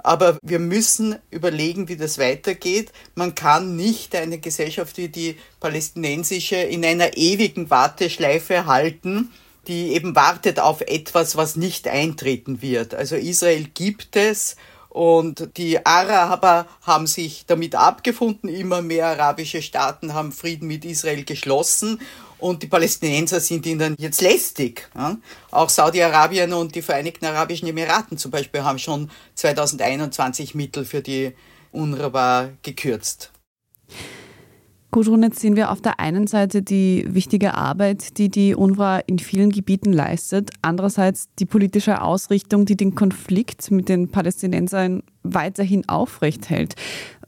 Aber 0.07 0.37
wir 0.41 0.59
müssen 0.59 1.17
überlegen, 1.31 1.89
wie 1.89 1.97
das 1.97 2.17
weitergeht. 2.17 2.93
Man 3.15 3.35
kann 3.35 3.75
nicht 3.75 4.15
eine 4.15 4.37
Gesellschaft 4.37 4.95
wie 4.95 5.09
die 5.09 5.35
palästinensische 5.59 6.55
in 6.55 6.85
einer 6.85 7.17
ewigen 7.17 7.69
Warteschleife 7.69 8.67
halten, 8.67 9.33
die 9.67 9.93
eben 9.93 10.15
wartet 10.15 10.61
auf 10.61 10.79
etwas, 10.79 11.35
was 11.35 11.57
nicht 11.57 11.89
eintreten 11.89 12.61
wird. 12.61 12.95
Also 12.95 13.17
Israel 13.17 13.65
gibt 13.73 14.15
es 14.15 14.55
und 14.87 15.49
die 15.57 15.85
Araber 15.85 16.67
haben 16.83 17.05
sich 17.05 17.45
damit 17.45 17.75
abgefunden. 17.75 18.47
Immer 18.47 18.81
mehr 18.81 19.07
arabische 19.07 19.61
Staaten 19.61 20.13
haben 20.13 20.31
Frieden 20.31 20.69
mit 20.69 20.85
Israel 20.85 21.25
geschlossen. 21.25 21.99
Und 22.39 22.61
die 22.63 22.67
Palästinenser 22.67 23.39
sind 23.39 23.65
ihnen 23.65 23.95
jetzt 23.97 24.21
lästig. 24.21 24.89
Auch 25.51 25.69
Saudi-Arabien 25.69 26.53
und 26.53 26.75
die 26.75 26.81
Vereinigten 26.81 27.25
Arabischen 27.25 27.67
Emiraten 27.67 28.17
zum 28.17 28.31
Beispiel 28.31 28.63
haben 28.63 28.79
schon 28.79 29.09
2021 29.35 30.55
Mittel 30.55 30.85
für 30.85 31.01
die 31.01 31.33
UNRWA 31.71 32.49
gekürzt. 32.61 33.31
Gudrun, 34.89 35.21
jetzt 35.21 35.39
sehen 35.39 35.57
wir 35.57 35.69
auf 35.69 35.81
der 35.81 35.99
einen 35.99 36.27
Seite 36.27 36.63
die 36.63 37.05
wichtige 37.09 37.55
Arbeit, 37.55 38.17
die 38.17 38.29
die 38.29 38.55
UNRWA 38.55 38.99
in 38.99 39.19
vielen 39.19 39.51
Gebieten 39.51 39.91
leistet, 39.91 40.51
andererseits 40.61 41.27
die 41.39 41.45
politische 41.45 42.01
Ausrichtung, 42.01 42.65
die 42.65 42.77
den 42.77 42.95
Konflikt 42.95 43.69
mit 43.69 43.89
den 43.89 44.09
Palästinensern 44.09 45.03
weiterhin 45.23 45.87
aufrecht 45.89 46.49
hält. 46.49 46.75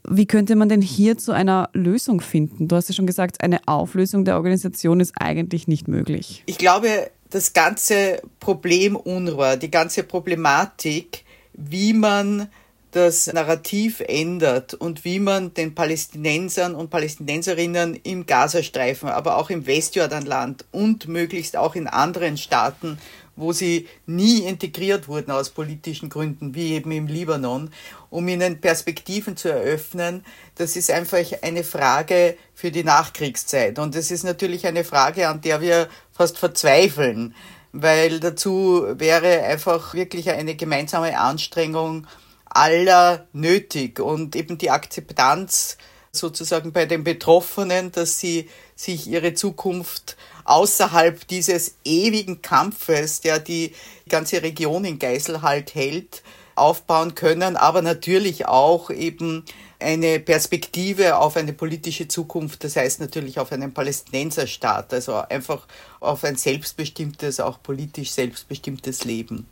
Wie 0.08 0.26
könnte 0.26 0.56
man 0.56 0.68
denn 0.68 0.82
hier 0.82 1.18
zu 1.18 1.32
einer 1.32 1.68
Lösung 1.72 2.20
finden? 2.20 2.68
Du 2.68 2.76
hast 2.76 2.88
ja 2.88 2.94
schon 2.94 3.06
gesagt, 3.06 3.42
eine 3.42 3.60
Auflösung 3.66 4.24
der 4.24 4.36
Organisation 4.36 5.00
ist 5.00 5.12
eigentlich 5.18 5.68
nicht 5.68 5.88
möglich. 5.88 6.42
Ich 6.46 6.58
glaube, 6.58 7.10
das 7.30 7.52
ganze 7.52 8.20
Problem 8.40 8.96
UNRWA, 8.96 9.56
die 9.56 9.70
ganze 9.70 10.02
Problematik, 10.02 11.24
wie 11.52 11.92
man 11.92 12.48
das 12.92 13.32
Narrativ 13.32 14.00
ändert 14.00 14.74
und 14.74 15.04
wie 15.04 15.20
man 15.20 15.54
den 15.54 15.74
Palästinensern 15.74 16.74
und 16.74 16.90
Palästinenserinnen 16.90 17.94
im 18.02 18.26
Gazastreifen, 18.26 19.08
aber 19.08 19.36
auch 19.36 19.50
im 19.50 19.66
Westjordanland 19.66 20.64
und 20.72 21.06
möglichst 21.06 21.56
auch 21.56 21.76
in 21.76 21.86
anderen 21.86 22.36
Staaten, 22.36 22.98
wo 23.36 23.52
sie 23.52 23.88
nie 24.06 24.40
integriert 24.40 25.08
wurden 25.08 25.30
aus 25.30 25.50
politischen 25.50 26.08
Gründen, 26.10 26.54
wie 26.54 26.74
eben 26.74 26.92
im 26.92 27.06
Libanon, 27.06 27.70
um 28.10 28.28
ihnen 28.28 28.60
Perspektiven 28.60 29.36
zu 29.36 29.48
eröffnen, 29.48 30.24
das 30.56 30.76
ist 30.76 30.90
einfach 30.90 31.24
eine 31.42 31.64
Frage 31.64 32.36
für 32.54 32.70
die 32.70 32.84
Nachkriegszeit. 32.84 33.78
Und 33.78 33.94
es 33.96 34.10
ist 34.10 34.24
natürlich 34.24 34.66
eine 34.66 34.84
Frage, 34.84 35.28
an 35.28 35.40
der 35.40 35.60
wir 35.60 35.88
fast 36.12 36.38
verzweifeln, 36.38 37.34
weil 37.72 38.20
dazu 38.20 38.84
wäre 38.94 39.42
einfach 39.44 39.94
wirklich 39.94 40.30
eine 40.30 40.56
gemeinsame 40.56 41.18
Anstrengung, 41.18 42.06
aller 42.50 43.28
nötig 43.32 44.00
und 44.00 44.34
eben 44.34 44.58
die 44.58 44.70
Akzeptanz 44.70 45.78
sozusagen 46.12 46.72
bei 46.72 46.86
den 46.86 47.04
Betroffenen, 47.04 47.92
dass 47.92 48.18
sie 48.18 48.50
sich 48.74 49.06
ihre 49.06 49.34
Zukunft 49.34 50.16
außerhalb 50.44 51.26
dieses 51.28 51.76
ewigen 51.84 52.42
Kampfes, 52.42 53.20
der 53.20 53.38
die 53.38 53.72
ganze 54.08 54.42
Region 54.42 54.84
in 54.84 54.98
Geiselhalt 54.98 55.74
hält, 55.74 56.22
aufbauen 56.56 57.14
können, 57.14 57.56
aber 57.56 57.82
natürlich 57.82 58.46
auch 58.46 58.90
eben 58.90 59.44
eine 59.78 60.20
Perspektive 60.20 61.16
auf 61.16 61.36
eine 61.36 61.52
politische 61.52 62.06
Zukunft, 62.06 62.64
das 62.64 62.76
heißt 62.76 63.00
natürlich 63.00 63.38
auf 63.38 63.50
einen 63.50 63.72
Palästinenserstaat, 63.72 64.92
also 64.92 65.14
einfach 65.14 65.66
auf 66.00 66.22
ein 66.24 66.36
selbstbestimmtes, 66.36 67.40
auch 67.40 67.62
politisch 67.62 68.10
selbstbestimmtes 68.10 69.04
Leben. 69.04 69.46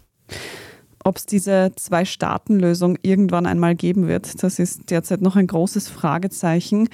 Ob 1.05 1.17
es 1.17 1.25
diese 1.25 1.73
Zwei-Staaten-Lösung 1.75 2.99
irgendwann 3.03 3.47
einmal 3.47 3.75
geben 3.75 4.09
wird, 4.09 4.43
das 4.43 4.59
ist 4.59 4.91
derzeit 4.91 5.23
noch 5.23 5.37
ein 5.37 5.47
großes 5.47 5.89
Fragezeichen. 5.89 6.91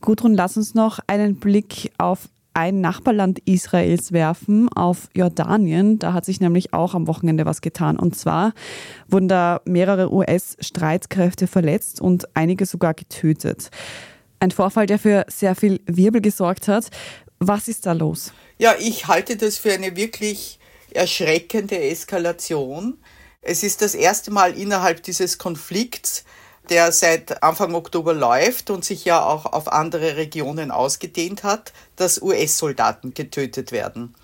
Gudrun, 0.00 0.34
lass 0.34 0.56
uns 0.56 0.74
noch 0.74 1.00
einen 1.06 1.36
Blick 1.36 1.92
auf 1.98 2.28
ein 2.58 2.80
Nachbarland 2.80 3.38
Israels 3.44 4.10
werfen, 4.10 4.68
auf 4.70 5.08
Jordanien. 5.14 6.00
Da 6.00 6.12
hat 6.12 6.24
sich 6.24 6.40
nämlich 6.40 6.74
auch 6.74 6.92
am 6.94 7.06
Wochenende 7.06 7.46
was 7.46 7.60
getan. 7.60 7.96
Und 7.96 8.18
zwar 8.18 8.52
wurden 9.06 9.28
da 9.28 9.60
mehrere 9.64 10.12
US-Streitkräfte 10.12 11.46
verletzt 11.46 12.00
und 12.00 12.26
einige 12.34 12.66
sogar 12.66 12.94
getötet. 12.94 13.70
Ein 14.40 14.50
Vorfall, 14.50 14.86
der 14.86 14.98
für 14.98 15.24
sehr 15.28 15.54
viel 15.54 15.80
Wirbel 15.86 16.20
gesorgt 16.20 16.66
hat. 16.66 16.88
Was 17.38 17.68
ist 17.68 17.86
da 17.86 17.92
los? 17.92 18.32
Ja, 18.58 18.74
ich 18.76 19.06
halte 19.06 19.36
das 19.36 19.56
für 19.56 19.72
eine 19.72 19.94
wirklich 19.94 20.58
erschreckende 20.90 21.78
Eskalation. 21.80 22.98
Es 23.40 23.62
ist 23.62 23.82
das 23.82 23.94
erste 23.94 24.32
Mal 24.32 24.58
innerhalb 24.58 25.04
dieses 25.04 25.38
Konflikts, 25.38 26.24
der 26.70 26.92
seit 26.92 27.42
Anfang 27.42 27.74
Oktober 27.74 28.14
läuft 28.14 28.70
und 28.70 28.84
sich 28.84 29.04
ja 29.04 29.24
auch 29.24 29.46
auf 29.46 29.72
andere 29.72 30.16
Regionen 30.16 30.70
ausgedehnt 30.70 31.42
hat, 31.42 31.72
dass 31.96 32.22
US-Soldaten 32.22 33.14
getötet 33.14 33.72
werden. 33.72 34.14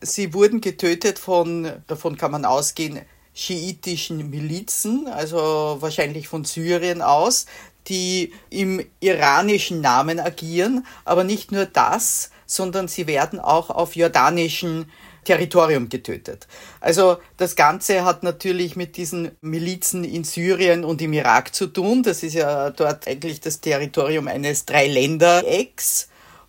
Sie 0.00 0.32
wurden 0.32 0.60
getötet 0.60 1.18
von, 1.18 1.70
davon 1.86 2.16
kann 2.16 2.30
man 2.30 2.44
ausgehen, 2.44 3.00
schiitischen 3.34 4.30
Milizen, 4.30 5.08
also 5.08 5.76
wahrscheinlich 5.80 6.28
von 6.28 6.44
Syrien 6.44 7.02
aus, 7.02 7.46
die 7.86 8.32
im 8.50 8.84
iranischen 9.00 9.80
Namen 9.80 10.20
agieren, 10.20 10.86
aber 11.04 11.24
nicht 11.24 11.52
nur 11.52 11.66
das, 11.66 12.30
sondern 12.46 12.88
sie 12.88 13.06
werden 13.06 13.40
auch 13.40 13.70
auf 13.70 13.96
jordanischen 13.96 14.90
Territorium 15.24 15.88
getötet. 15.88 16.46
Also 16.80 17.18
das 17.36 17.56
Ganze 17.56 18.04
hat 18.04 18.22
natürlich 18.22 18.76
mit 18.76 18.96
diesen 18.96 19.32
Milizen 19.40 20.04
in 20.04 20.24
Syrien 20.24 20.84
und 20.84 21.02
im 21.02 21.12
Irak 21.12 21.54
zu 21.54 21.66
tun. 21.66 22.02
Das 22.02 22.22
ist 22.22 22.34
ja 22.34 22.70
dort 22.70 23.06
eigentlich 23.06 23.40
das 23.40 23.60
Territorium 23.60 24.28
eines 24.28 24.64
Dreiländerecks. 24.64 26.08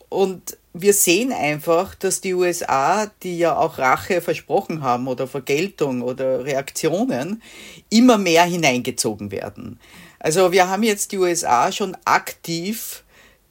Und 0.09 0.57
wir 0.73 0.93
sehen 0.93 1.33
einfach, 1.33 1.95
dass 1.95 2.21
die 2.21 2.33
USA, 2.33 3.11
die 3.23 3.37
ja 3.37 3.57
auch 3.57 3.77
Rache 3.77 4.21
versprochen 4.21 4.81
haben 4.81 5.07
oder 5.07 5.27
Vergeltung 5.27 6.01
oder 6.01 6.45
Reaktionen, 6.45 7.41
immer 7.89 8.17
mehr 8.17 8.43
hineingezogen 8.43 9.31
werden. 9.31 9.79
Also 10.19 10.51
wir 10.51 10.69
haben 10.69 10.83
jetzt 10.83 11.11
die 11.11 11.17
USA 11.17 11.71
schon 11.71 11.97
aktiv 12.05 13.03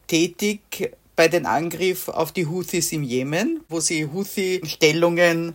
tätig 0.06 0.96
bei 1.20 1.28
den 1.28 1.44
Angriff 1.44 2.08
auf 2.08 2.32
die 2.32 2.46
Houthis 2.46 2.92
im 2.92 3.02
Jemen, 3.02 3.60
wo 3.68 3.78
sie 3.78 4.06
Houthi-Stellungen 4.06 5.52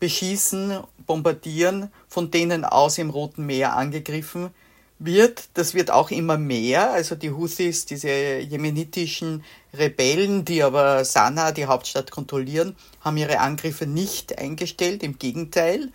beschießen, 0.00 0.80
bombardieren, 1.06 1.92
von 2.08 2.32
denen 2.32 2.64
aus 2.64 2.98
im 2.98 3.10
Roten 3.10 3.46
Meer 3.46 3.76
angegriffen 3.76 4.50
wird. 4.98 5.44
Das 5.54 5.72
wird 5.72 5.92
auch 5.92 6.10
immer 6.10 6.36
mehr. 6.36 6.90
Also 6.90 7.14
die 7.14 7.30
Houthis, 7.30 7.86
diese 7.86 8.40
jemenitischen 8.40 9.44
Rebellen, 9.72 10.44
die 10.44 10.64
aber 10.64 11.04
Sanaa, 11.04 11.52
die 11.52 11.66
Hauptstadt, 11.66 12.10
kontrollieren, 12.10 12.74
haben 13.00 13.16
ihre 13.16 13.38
Angriffe 13.38 13.86
nicht 13.86 14.36
eingestellt. 14.36 15.04
Im 15.04 15.20
Gegenteil. 15.20 15.90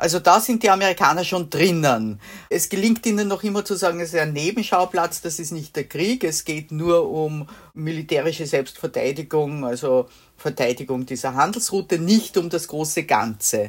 Also 0.00 0.18
da 0.18 0.40
sind 0.40 0.62
die 0.62 0.70
Amerikaner 0.70 1.24
schon 1.24 1.50
drinnen. 1.50 2.22
Es 2.48 2.70
gelingt 2.70 3.04
ihnen 3.04 3.28
noch 3.28 3.42
immer 3.42 3.66
zu 3.66 3.74
sagen, 3.74 4.00
es 4.00 4.14
ist 4.14 4.18
ein 4.18 4.32
Nebenschauplatz, 4.32 5.20
das 5.20 5.38
ist 5.38 5.52
nicht 5.52 5.76
der 5.76 5.84
Krieg, 5.84 6.24
es 6.24 6.46
geht 6.46 6.72
nur 6.72 7.10
um 7.10 7.46
militärische 7.74 8.46
Selbstverteidigung, 8.46 9.62
also 9.66 10.08
Verteidigung 10.38 11.04
dieser 11.04 11.34
Handelsroute, 11.34 11.98
nicht 11.98 12.38
um 12.38 12.48
das 12.48 12.66
große 12.68 13.02
Ganze. 13.02 13.68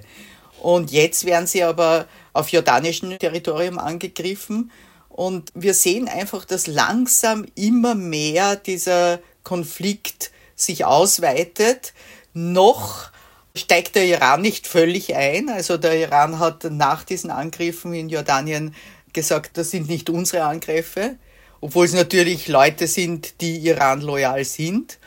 Und 0.62 0.90
jetzt 0.92 1.26
werden 1.26 1.48
sie 1.48 1.66
aber 1.66 2.06
auf 2.32 2.48
jordanischem 2.48 3.20
Territorium 3.20 3.78
angegriffen. 3.78 4.72
Und 5.10 5.52
wir 5.54 5.74
sehen 5.74 6.08
einfach, 6.08 6.46
dass 6.46 6.66
langsam 6.66 7.46
immer 7.56 7.94
mehr 7.94 8.56
dieser 8.56 9.20
Konflikt 9.44 10.32
sich 10.56 10.86
ausweitet. 10.86 11.94
Noch 12.34 13.12
steigt 13.56 13.96
der 13.96 14.06
Iran 14.06 14.42
nicht 14.42 14.68
völlig 14.68 15.16
ein. 15.16 15.50
Also 15.50 15.78
der 15.78 15.98
Iran 16.00 16.40
hat 16.40 16.64
nach 16.66 17.04
diesen 17.04 17.32
Angriffen 17.32 17.94
in 17.94 18.10
Jordanien 18.10 18.76
gesagt, 19.14 19.58
das 19.58 19.72
sind 19.72 19.90
nicht 19.90 20.10
unsere 20.10 20.44
Angriffe, 20.44 21.18
obwohl 21.60 21.86
es 21.86 21.94
natürlich 21.94 22.48
Leute 22.48 22.88
sind, 22.88 23.42
die 23.42 23.58
Iran 23.58 24.02
loyal 24.02 24.46
sind. 24.46 24.98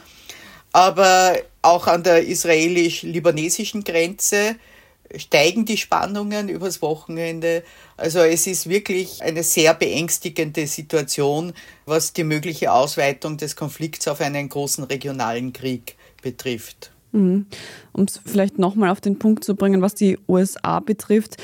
Aber 0.73 1.37
auch 1.63 1.87
an 1.87 2.03
der 2.03 2.27
israelisch-libanesischen 2.27 3.85
Grenze 3.85 4.57
steigen 5.17 5.65
die 5.65 5.77
Spannungen 5.77 6.49
übers 6.49 6.83
Wochenende. 6.83 7.63
Also 7.97 8.21
es 8.21 8.47
ist 8.47 8.69
wirklich 8.69 9.23
eine 9.23 9.43
sehr 9.43 9.75
beängstigende 9.75 10.67
Situation, 10.67 11.53
was 11.87 12.13
die 12.13 12.25
mögliche 12.25 12.73
Ausweitung 12.73 13.37
des 13.37 13.57
Konflikts 13.57 14.09
auf 14.09 14.21
einen 14.21 14.49
großen 14.49 14.85
regionalen 14.85 15.53
Krieg 15.53 15.97
betrifft. 16.23 16.94
Mhm. 17.15 17.47
Um 17.93 18.05
es 18.05 18.21
vielleicht 18.25 18.59
nochmal 18.59 18.91
auf 18.91 19.01
den 19.01 19.19
Punkt 19.19 19.45
zu 19.45 19.55
bringen, 19.55 19.81
was 19.81 19.95
die 19.95 20.19
USA 20.29 20.81
betrifft, 20.81 21.37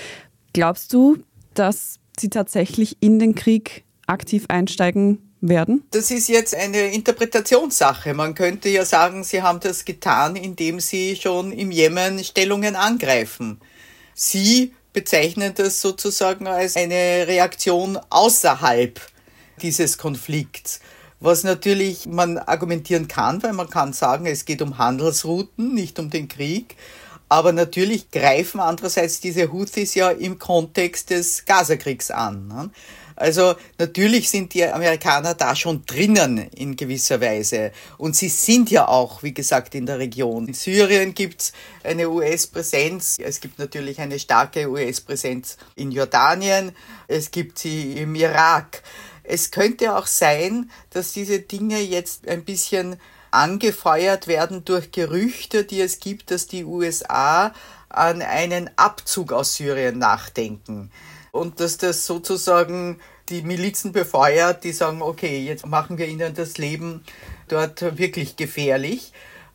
glaubst 0.53 0.93
du, 0.93 1.19
dass 1.55 1.99
sie 2.19 2.29
tatsächlich 2.29 2.97
in 3.01 3.19
den 3.19 3.35
Krieg 3.35 3.85
aktiv 4.07 4.45
einsteigen 4.49 5.31
werden? 5.41 5.85
Das 5.93 6.11
ist 6.11 6.29
jetzt 6.29 6.55
eine 6.55 6.93
Interpretationssache. 6.93 8.15
Man 8.15 8.35
könnte 8.35 8.69
ja 8.69 8.85
sagen, 8.85 9.25
sie 9.25 9.43
haben 9.43 9.61
das 9.61 9.85
getan, 9.85 10.37
indem 10.37 10.81
sie 10.81 11.17
schon 11.17 11.53
im 11.53 11.71
Jemen 11.71 12.23
Stellungen 12.23 12.77
angreifen. 12.77 13.61
Sie 14.15 14.75
bezeichnen 14.93 15.53
das 15.55 15.81
sozusagen 15.81 16.47
als 16.47 16.77
eine 16.77 17.27
Reaktion 17.27 17.99
außerhalb 18.11 19.01
dieses 19.63 19.99
Konflikts 19.99 20.81
was 21.21 21.45
natürlich 21.45 22.07
man 22.07 22.39
argumentieren 22.39 23.07
kann, 23.07 23.43
weil 23.43 23.53
man 23.53 23.69
kann 23.69 23.93
sagen, 23.93 24.27
es 24.27 24.45
geht 24.45 24.63
um 24.63 24.79
Handelsrouten, 24.79 25.75
nicht 25.75 25.99
um 25.99 26.11
den 26.11 26.29
Krieg. 26.29 26.77
Aber 27.29 27.53
natürlich 27.53 28.11
greifen 28.11 28.59
andererseits 28.59 29.21
diese 29.21 29.53
Houthis 29.53 29.95
ja 29.95 30.11
im 30.11 30.39
Kontext 30.41 31.11
des 31.11 31.45
Gazakriegs 31.45 32.11
an. 32.11 32.49
Ne? 32.49 32.71
Also 33.21 33.55
natürlich 33.79 34.31
sind 34.31 34.55
die 34.55 34.65
Amerikaner 34.65 35.35
da 35.35 35.55
schon 35.55 35.85
drinnen 35.85 36.39
in 36.39 36.75
gewisser 36.75 37.21
Weise. 37.21 37.71
Und 37.99 38.17
sie 38.17 38.31
sind 38.31 38.71
ja 38.71 38.89
auch, 38.89 39.23
wie 39.23 39.35
gesagt, 39.35 39.75
in 39.75 39.85
der 39.85 39.99
Region. 39.99 40.49
In 40.49 40.55
Syrien 40.55 41.13
gibt's 41.13 41.53
eine 41.85 42.09
US-Präsenz. 42.09 43.19
Es 43.23 43.41
gibt 43.41 43.59
natürlich 43.59 44.01
eine 44.01 44.19
starke 44.19 44.71
US-Präsenz 44.71 45.59
in 45.77 45.93
Jordanien. 45.93 46.73
Es 47.09 47.31
gibt 47.31 47.59
sie 47.59 47.93
im 47.93 48.15
Irak. 48.15 48.83
Es 49.31 49.53
könnte 49.53 49.97
auch 49.97 50.07
sein, 50.07 50.71
dass 50.90 51.12
diese 51.12 51.38
Dinge 51.38 51.81
jetzt 51.81 52.27
ein 52.27 52.45
bisschen 52.45 52.97
angefeuert 53.31 54.27
werden 54.27 54.64
durch 54.64 54.90
Gerüchte, 54.90 55.62
die 55.64 55.81
es 55.81 56.01
gibt, 56.01 56.33
dass 56.33 56.49
die 56.49 56.64
USA 56.64 57.55
an 57.88 58.23
einen 58.23 58.71
Abzug 58.77 59.33
aus 59.33 59.55
Syrien 59.55 59.99
nachdenken. 59.99 60.90
Und 61.31 61.61
dass 61.61 61.79
das 61.79 62.07
sozusagen 62.07 62.99
die 63.29 63.43
Milizen 63.43 63.93
befeuert, 63.93 64.64
die 64.64 64.73
sagen, 64.73 65.01
okay, 65.01 65.45
jetzt 65.45 65.64
machen 65.64 65.97
wir 65.97 66.09
ihnen 66.09 66.35
das 66.35 66.59
Leben 66.59 67.05
dort 67.47 67.99
wirklich 67.99 68.35
gefährlich. 68.35 69.12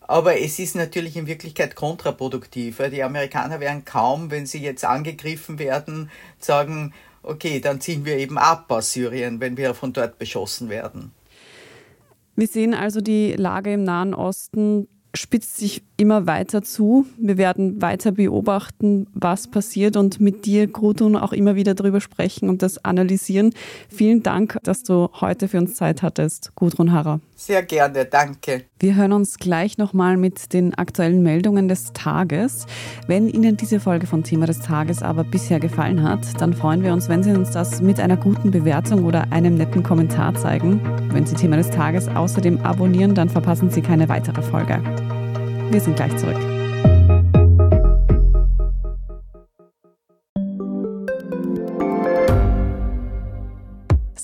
Aber 0.07 0.39
es 0.39 0.57
ist 0.59 0.75
natürlich 0.75 1.17
in 1.17 1.27
Wirklichkeit 1.27 1.75
kontraproduktiv. 1.75 2.77
Die 2.91 3.03
Amerikaner 3.03 3.59
werden 3.59 3.83
kaum, 3.83 4.31
wenn 4.31 4.45
sie 4.45 4.61
jetzt 4.61 4.85
angegriffen 4.85 5.59
werden, 5.59 6.11
sagen, 6.39 6.93
okay, 7.25 7.59
dann 7.59 7.81
ziehen 7.81 8.05
wir 8.05 8.17
eben 8.17 8.37
ab 8.37 8.65
aus 8.69 8.91
Syrien, 8.93 9.39
wenn 9.39 9.57
wir 9.57 9.73
von 9.73 9.93
dort 9.93 10.17
beschossen 10.17 10.69
werden. 10.69 11.11
Wir 12.35 12.47
sehen 12.47 12.73
also 12.73 13.01
die 13.01 13.33
Lage 13.33 13.73
im 13.73 13.83
Nahen 13.83 14.13
Osten 14.13 14.87
spitzt 15.15 15.57
sich 15.57 15.81
immer 15.97 16.27
weiter 16.27 16.61
zu. 16.61 17.05
Wir 17.17 17.37
werden 17.37 17.81
weiter 17.81 18.11
beobachten, 18.11 19.07
was 19.13 19.47
passiert 19.47 19.97
und 19.97 20.19
mit 20.19 20.45
dir, 20.45 20.67
Grudun, 20.67 21.15
auch 21.15 21.33
immer 21.33 21.55
wieder 21.55 21.73
darüber 21.73 22.01
sprechen 22.01 22.49
und 22.49 22.61
das 22.61 22.83
analysieren. 22.83 23.53
Vielen 23.89 24.23
Dank, 24.23 24.57
dass 24.63 24.83
du 24.83 25.09
heute 25.19 25.47
für 25.47 25.57
uns 25.57 25.75
Zeit 25.75 26.01
hattest, 26.01 26.53
Gudrun 26.55 26.91
Harrer. 26.91 27.21
Sehr 27.37 27.63
gerne, 27.63 28.05
danke. 28.05 28.63
Wir 28.79 28.95
hören 28.95 29.11
uns 29.11 29.37
gleich 29.37 29.77
nochmal 29.77 30.15
mit 30.15 30.53
den 30.53 30.73
aktuellen 30.73 31.21
Meldungen 31.21 31.67
des 31.67 31.91
Tages. 31.91 32.65
Wenn 33.07 33.27
Ihnen 33.27 33.57
diese 33.57 33.81
Folge 33.81 34.07
von 34.07 34.23
Thema 34.23 34.45
des 34.45 34.61
Tages 34.61 35.03
aber 35.03 35.25
bisher 35.25 35.59
gefallen 35.59 36.01
hat, 36.01 36.39
dann 36.39 36.53
freuen 36.53 36.81
wir 36.81 36.93
uns, 36.93 37.09
wenn 37.09 37.23
Sie 37.23 37.31
uns 37.31 37.51
das 37.51 37.81
mit 37.81 37.99
einer 37.99 38.15
guten 38.15 38.51
Bewertung 38.51 39.03
oder 39.03 39.31
einem 39.33 39.55
netten 39.55 39.83
Kommentar 39.83 40.33
zeigen. 40.35 40.79
Wenn 41.11 41.25
Sie 41.25 41.35
Thema 41.35 41.57
des 41.57 41.69
Tages 41.69 42.07
außerdem 42.07 42.61
abonnieren, 42.61 43.15
dann 43.15 43.27
verpassen 43.27 43.69
Sie 43.69 43.81
keine 43.81 44.07
weitere 44.07 44.41
Folge. 44.41 44.81
Wir 45.71 45.81
sind 45.81 45.97
gleich 45.97 46.15
zurück. 46.15 46.54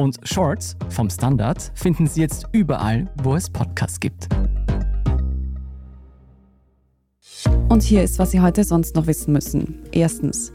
Und 0.00 0.18
Shorts 0.22 0.78
vom 0.88 1.10
Standard 1.10 1.72
finden 1.74 2.06
Sie 2.06 2.22
jetzt 2.22 2.46
überall, 2.52 3.06
wo 3.22 3.34
es 3.34 3.50
Podcasts 3.50 4.00
gibt. 4.00 4.28
Und 7.68 7.82
hier 7.82 8.02
ist, 8.02 8.18
was 8.18 8.30
Sie 8.30 8.40
heute 8.40 8.64
sonst 8.64 8.96
noch 8.96 9.06
wissen 9.06 9.34
müssen. 9.34 9.80
Erstens. 9.92 10.52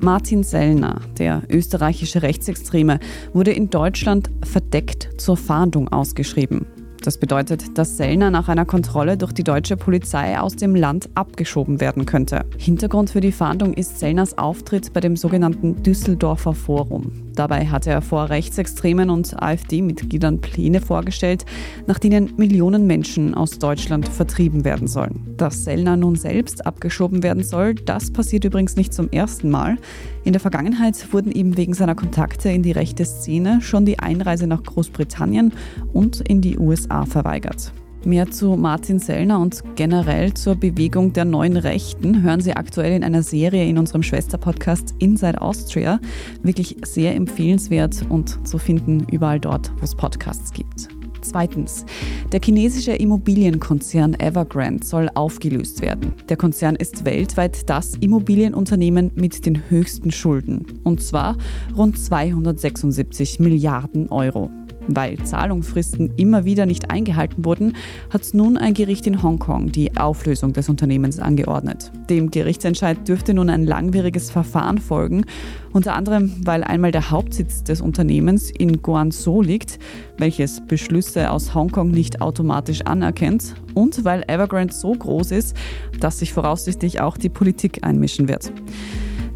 Martin 0.00 0.42
Sellner, 0.42 1.00
der 1.16 1.42
österreichische 1.48 2.20
Rechtsextreme, 2.20 2.98
wurde 3.32 3.52
in 3.52 3.70
Deutschland 3.70 4.30
verdeckt 4.44 5.08
zur 5.16 5.38
Fahndung 5.38 5.88
ausgeschrieben. 5.88 6.66
Das 7.02 7.16
bedeutet, 7.16 7.78
dass 7.78 7.96
Sellner 7.96 8.30
nach 8.30 8.48
einer 8.48 8.66
Kontrolle 8.66 9.16
durch 9.16 9.32
die 9.32 9.42
deutsche 9.42 9.76
Polizei 9.76 10.38
aus 10.38 10.54
dem 10.54 10.74
Land 10.74 11.08
abgeschoben 11.14 11.80
werden 11.80 12.04
könnte. 12.04 12.44
Hintergrund 12.58 13.10
für 13.10 13.20
die 13.20 13.32
Fahndung 13.32 13.72
ist 13.72 13.98
Sellners 13.98 14.36
Auftritt 14.36 14.92
bei 14.92 15.00
dem 15.00 15.16
sogenannten 15.16 15.82
Düsseldorfer 15.82 16.52
Forum. 16.52 17.10
Dabei 17.34 17.66
hatte 17.66 17.90
er 17.90 18.02
vor 18.02 18.30
Rechtsextremen 18.30 19.10
und 19.10 19.40
AfD-Mitgliedern 19.42 20.40
Pläne 20.40 20.80
vorgestellt, 20.80 21.44
nach 21.86 21.98
denen 21.98 22.32
Millionen 22.36 22.86
Menschen 22.86 23.34
aus 23.34 23.58
Deutschland 23.58 24.08
vertrieben 24.08 24.64
werden 24.64 24.88
sollen. 24.88 25.34
Dass 25.36 25.64
Sellner 25.64 25.96
nun 25.96 26.16
selbst 26.16 26.66
abgeschoben 26.66 27.22
werden 27.22 27.44
soll, 27.44 27.74
das 27.74 28.10
passiert 28.10 28.44
übrigens 28.44 28.76
nicht 28.76 28.92
zum 28.92 29.10
ersten 29.10 29.50
Mal. 29.50 29.76
In 30.24 30.32
der 30.32 30.40
Vergangenheit 30.40 31.12
wurden 31.12 31.32
ihm 31.32 31.56
wegen 31.56 31.74
seiner 31.74 31.94
Kontakte 31.94 32.50
in 32.50 32.62
die 32.62 32.72
rechte 32.72 33.04
Szene 33.04 33.60
schon 33.62 33.84
die 33.84 33.98
Einreise 33.98 34.46
nach 34.46 34.62
Großbritannien 34.62 35.52
und 35.92 36.20
in 36.20 36.40
die 36.40 36.58
USA 36.58 37.06
verweigert. 37.06 37.72
Mehr 38.04 38.28
zu 38.32 38.56
Martin 38.56 38.98
Sellner 38.98 39.38
und 39.38 39.62
generell 39.76 40.34
zur 40.34 40.56
Bewegung 40.56 41.12
der 41.12 41.24
neuen 41.24 41.56
Rechten 41.56 42.22
hören 42.24 42.40
Sie 42.40 42.52
aktuell 42.52 42.92
in 42.96 43.04
einer 43.04 43.22
Serie 43.22 43.64
in 43.64 43.78
unserem 43.78 44.02
Schwesterpodcast 44.02 44.94
Inside 44.98 45.40
Austria. 45.40 46.00
Wirklich 46.42 46.76
sehr 46.84 47.14
empfehlenswert 47.14 48.04
und 48.08 48.46
zu 48.46 48.58
finden 48.58 49.06
überall 49.12 49.38
dort, 49.38 49.70
wo 49.78 49.84
es 49.84 49.94
Podcasts 49.94 50.52
gibt. 50.52 50.88
Zweitens, 51.20 51.86
der 52.32 52.40
chinesische 52.44 52.90
Immobilienkonzern 52.92 54.14
Evergrande 54.18 54.84
soll 54.84 55.08
aufgelöst 55.14 55.80
werden. 55.80 56.12
Der 56.28 56.36
Konzern 56.36 56.74
ist 56.74 57.04
weltweit 57.04 57.70
das 57.70 57.94
Immobilienunternehmen 57.94 59.12
mit 59.14 59.46
den 59.46 59.70
höchsten 59.70 60.10
Schulden, 60.10 60.66
und 60.82 61.00
zwar 61.00 61.36
rund 61.76 61.96
276 61.96 63.38
Milliarden 63.38 64.08
Euro. 64.08 64.50
Weil 64.88 65.18
Zahlungsfristen 65.18 66.12
immer 66.16 66.44
wieder 66.44 66.66
nicht 66.66 66.90
eingehalten 66.90 67.44
wurden, 67.44 67.76
hat 68.10 68.22
nun 68.32 68.56
ein 68.56 68.74
Gericht 68.74 69.06
in 69.06 69.22
Hongkong 69.22 69.70
die 69.70 69.96
Auflösung 69.96 70.52
des 70.52 70.68
Unternehmens 70.68 71.18
angeordnet. 71.18 71.92
Dem 72.10 72.30
Gerichtsentscheid 72.30 73.06
dürfte 73.06 73.34
nun 73.34 73.50
ein 73.50 73.64
langwieriges 73.64 74.30
Verfahren 74.30 74.78
folgen, 74.78 75.24
unter 75.72 75.94
anderem 75.94 76.32
weil 76.44 76.64
einmal 76.64 76.90
der 76.90 77.10
Hauptsitz 77.10 77.62
des 77.62 77.80
Unternehmens 77.80 78.50
in 78.50 78.82
Guangzhou 78.82 79.42
liegt, 79.42 79.78
welches 80.18 80.60
Beschlüsse 80.66 81.30
aus 81.30 81.54
Hongkong 81.54 81.90
nicht 81.90 82.20
automatisch 82.20 82.82
anerkennt, 82.82 83.54
und 83.74 84.04
weil 84.04 84.24
Evergrande 84.28 84.74
so 84.74 84.92
groß 84.92 85.30
ist, 85.30 85.56
dass 85.98 86.18
sich 86.18 86.32
voraussichtlich 86.32 87.00
auch 87.00 87.16
die 87.16 87.30
Politik 87.30 87.84
einmischen 87.84 88.28
wird. 88.28 88.52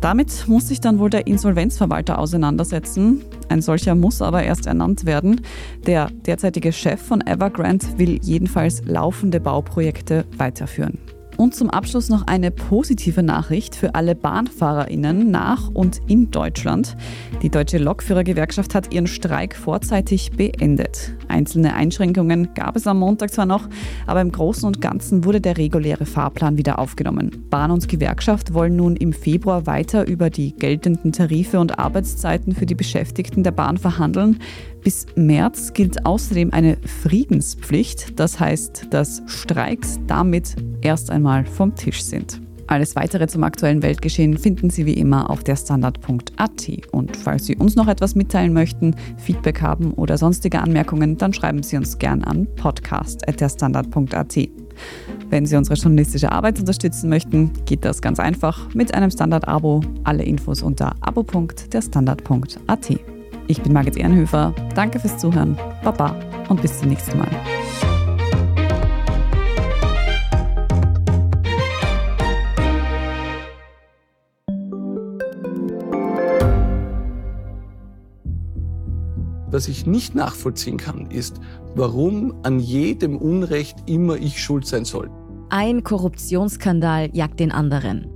Damit 0.01 0.47
muss 0.47 0.69
sich 0.69 0.81
dann 0.81 0.99
wohl 0.99 1.11
der 1.11 1.27
Insolvenzverwalter 1.27 2.19
auseinandersetzen. 2.19 3.25
Ein 3.49 3.63
solcher 3.63 3.95
muss 3.95 4.23
aber 4.23 4.43
erst 4.43 4.67
ernannt 4.67 5.07
werden. 5.07 5.41
Der 5.87 6.11
derzeitige 6.11 6.73
Chef 6.73 7.01
von 7.01 7.27
Evergrande 7.27 7.87
will 7.97 8.21
jedenfalls 8.23 8.85
laufende 8.85 9.41
Bauprojekte 9.41 10.25
weiterführen. 10.37 10.99
Und 11.37 11.55
zum 11.55 11.69
Abschluss 11.69 12.09
noch 12.09 12.27
eine 12.27 12.51
positive 12.51 13.23
Nachricht 13.23 13.75
für 13.75 13.95
alle 13.95 14.15
BahnfahrerInnen 14.15 15.31
nach 15.31 15.69
und 15.69 16.01
in 16.07 16.31
Deutschland. 16.31 16.97
Die 17.43 17.51
Deutsche 17.51 17.79
Lokführergewerkschaft 17.79 18.75
hat 18.75 18.95
ihren 18.95 19.07
Streik 19.07 19.55
vorzeitig 19.55 20.33
beendet. 20.33 21.13
Einzelne 21.29 21.75
Einschränkungen 21.75 22.55
gab 22.55 22.77
es 22.77 22.87
am 22.87 23.01
Montag 23.01 23.33
zwar 23.33 23.47
noch, 23.47 23.69
aber 24.07 24.23
im 24.23 24.33
Großen 24.33 24.67
und 24.67 24.81
Ganzen 24.81 25.25
wurde 25.25 25.41
der 25.41 25.59
reguläre 25.59 26.07
Fahrplan 26.07 26.57
wieder 26.57 26.79
aufgenommen. 26.79 27.45
Bahn 27.51 27.71
und 27.71 27.89
Gewerkschaft 27.89 28.55
wollen 28.55 28.77
nun 28.77 28.97
im 28.97 29.13
Februar 29.13 29.67
weiter 29.67 30.07
über 30.07 30.31
die 30.31 30.55
geltenden 30.55 31.13
Tarife 31.13 31.61
und 31.61 31.79
Arbeitszeiten 31.79 32.55
für 32.55 32.67
die 32.67 32.75
Beschäftigten 32.75 33.43
der 33.43 33.51
Bahn 33.51 33.77
verhandeln. 33.77 34.39
Bis 34.87 35.05
März 35.17 35.73
gilt 35.73 36.07
außerdem 36.07 36.53
eine 36.53 36.77
Friedenspflicht, 37.03 38.21
das 38.21 38.39
heißt, 38.39 38.87
dass 38.91 39.21
Streiks 39.27 39.99
damit 40.07 40.55
erst 40.81 41.11
einmal 41.11 41.45
vom 41.45 41.75
Tisch 41.75 42.05
sind. 42.05 42.41
Alles 42.69 42.95
weitere 42.95 43.27
zum 43.27 43.43
aktuellen 43.43 43.83
Weltgeschehen 43.83 44.39
finden 44.39 44.71
Sie 44.71 44.87
wie 44.87 44.93
immer 44.93 45.29
auf 45.29 45.43
der 45.43 45.57
Standard.at. 45.57 46.71
Und 46.93 47.17
falls 47.17 47.47
Sie 47.47 47.57
uns 47.57 47.75
noch 47.75 47.89
etwas 47.89 48.15
mitteilen 48.15 48.53
möchten, 48.53 48.95
Feedback 49.17 49.61
haben 49.61 49.93
oder 49.95 50.19
sonstige 50.19 50.61
Anmerkungen, 50.61 51.19
dann 51.19 51.33
schreiben 51.33 51.65
Sie 51.65 51.77
uns 51.77 51.99
gern 51.99 52.23
an 52.23 52.47
podcast.derstandard.at. 52.55 54.37
Wenn 55.31 55.47
Sie 55.47 55.57
unsere 55.57 55.75
journalistische 55.75 56.31
Arbeit 56.31 56.61
unterstützen 56.61 57.11
möchten, 57.11 57.51
geht 57.65 57.85
das 57.85 58.01
ganz 58.01 58.21
einfach 58.21 58.73
mit 58.73 58.95
einem 58.95 59.11
Standard-Abo. 59.11 59.81
Alle 60.05 60.23
Infos 60.23 60.63
unter 60.63 60.95
abo.derstandard.at. 61.01 63.16
Ich 63.49 63.63
bin 63.63 63.73
Margit 63.73 63.97
Ehrenhöfer. 63.97 64.53
Danke 64.75 64.99
fürs 64.99 65.19
Zuhören. 65.19 65.57
Baba 65.85 66.17
und 66.49 66.61
bis 66.61 66.81
zum 66.81 66.89
nächsten 66.89 67.17
Mal. 67.17 67.31
Was 79.49 79.69
ich 79.69 79.87
nicht 79.87 80.15
nachvollziehen 80.15 80.77
kann, 80.77 81.11
ist, 81.11 81.41
warum 81.75 82.35
an 82.43 82.59
jedem 82.59 83.17
Unrecht 83.17 83.79
immer 83.87 84.17
ich 84.17 84.43
schuld 84.43 84.67
sein 84.67 84.85
soll. 84.85 85.09
Ein 85.49 85.85
Korruptionsskandal 85.85 87.11
jagt 87.15 87.39
den 87.41 87.53
anderen. 87.53 88.16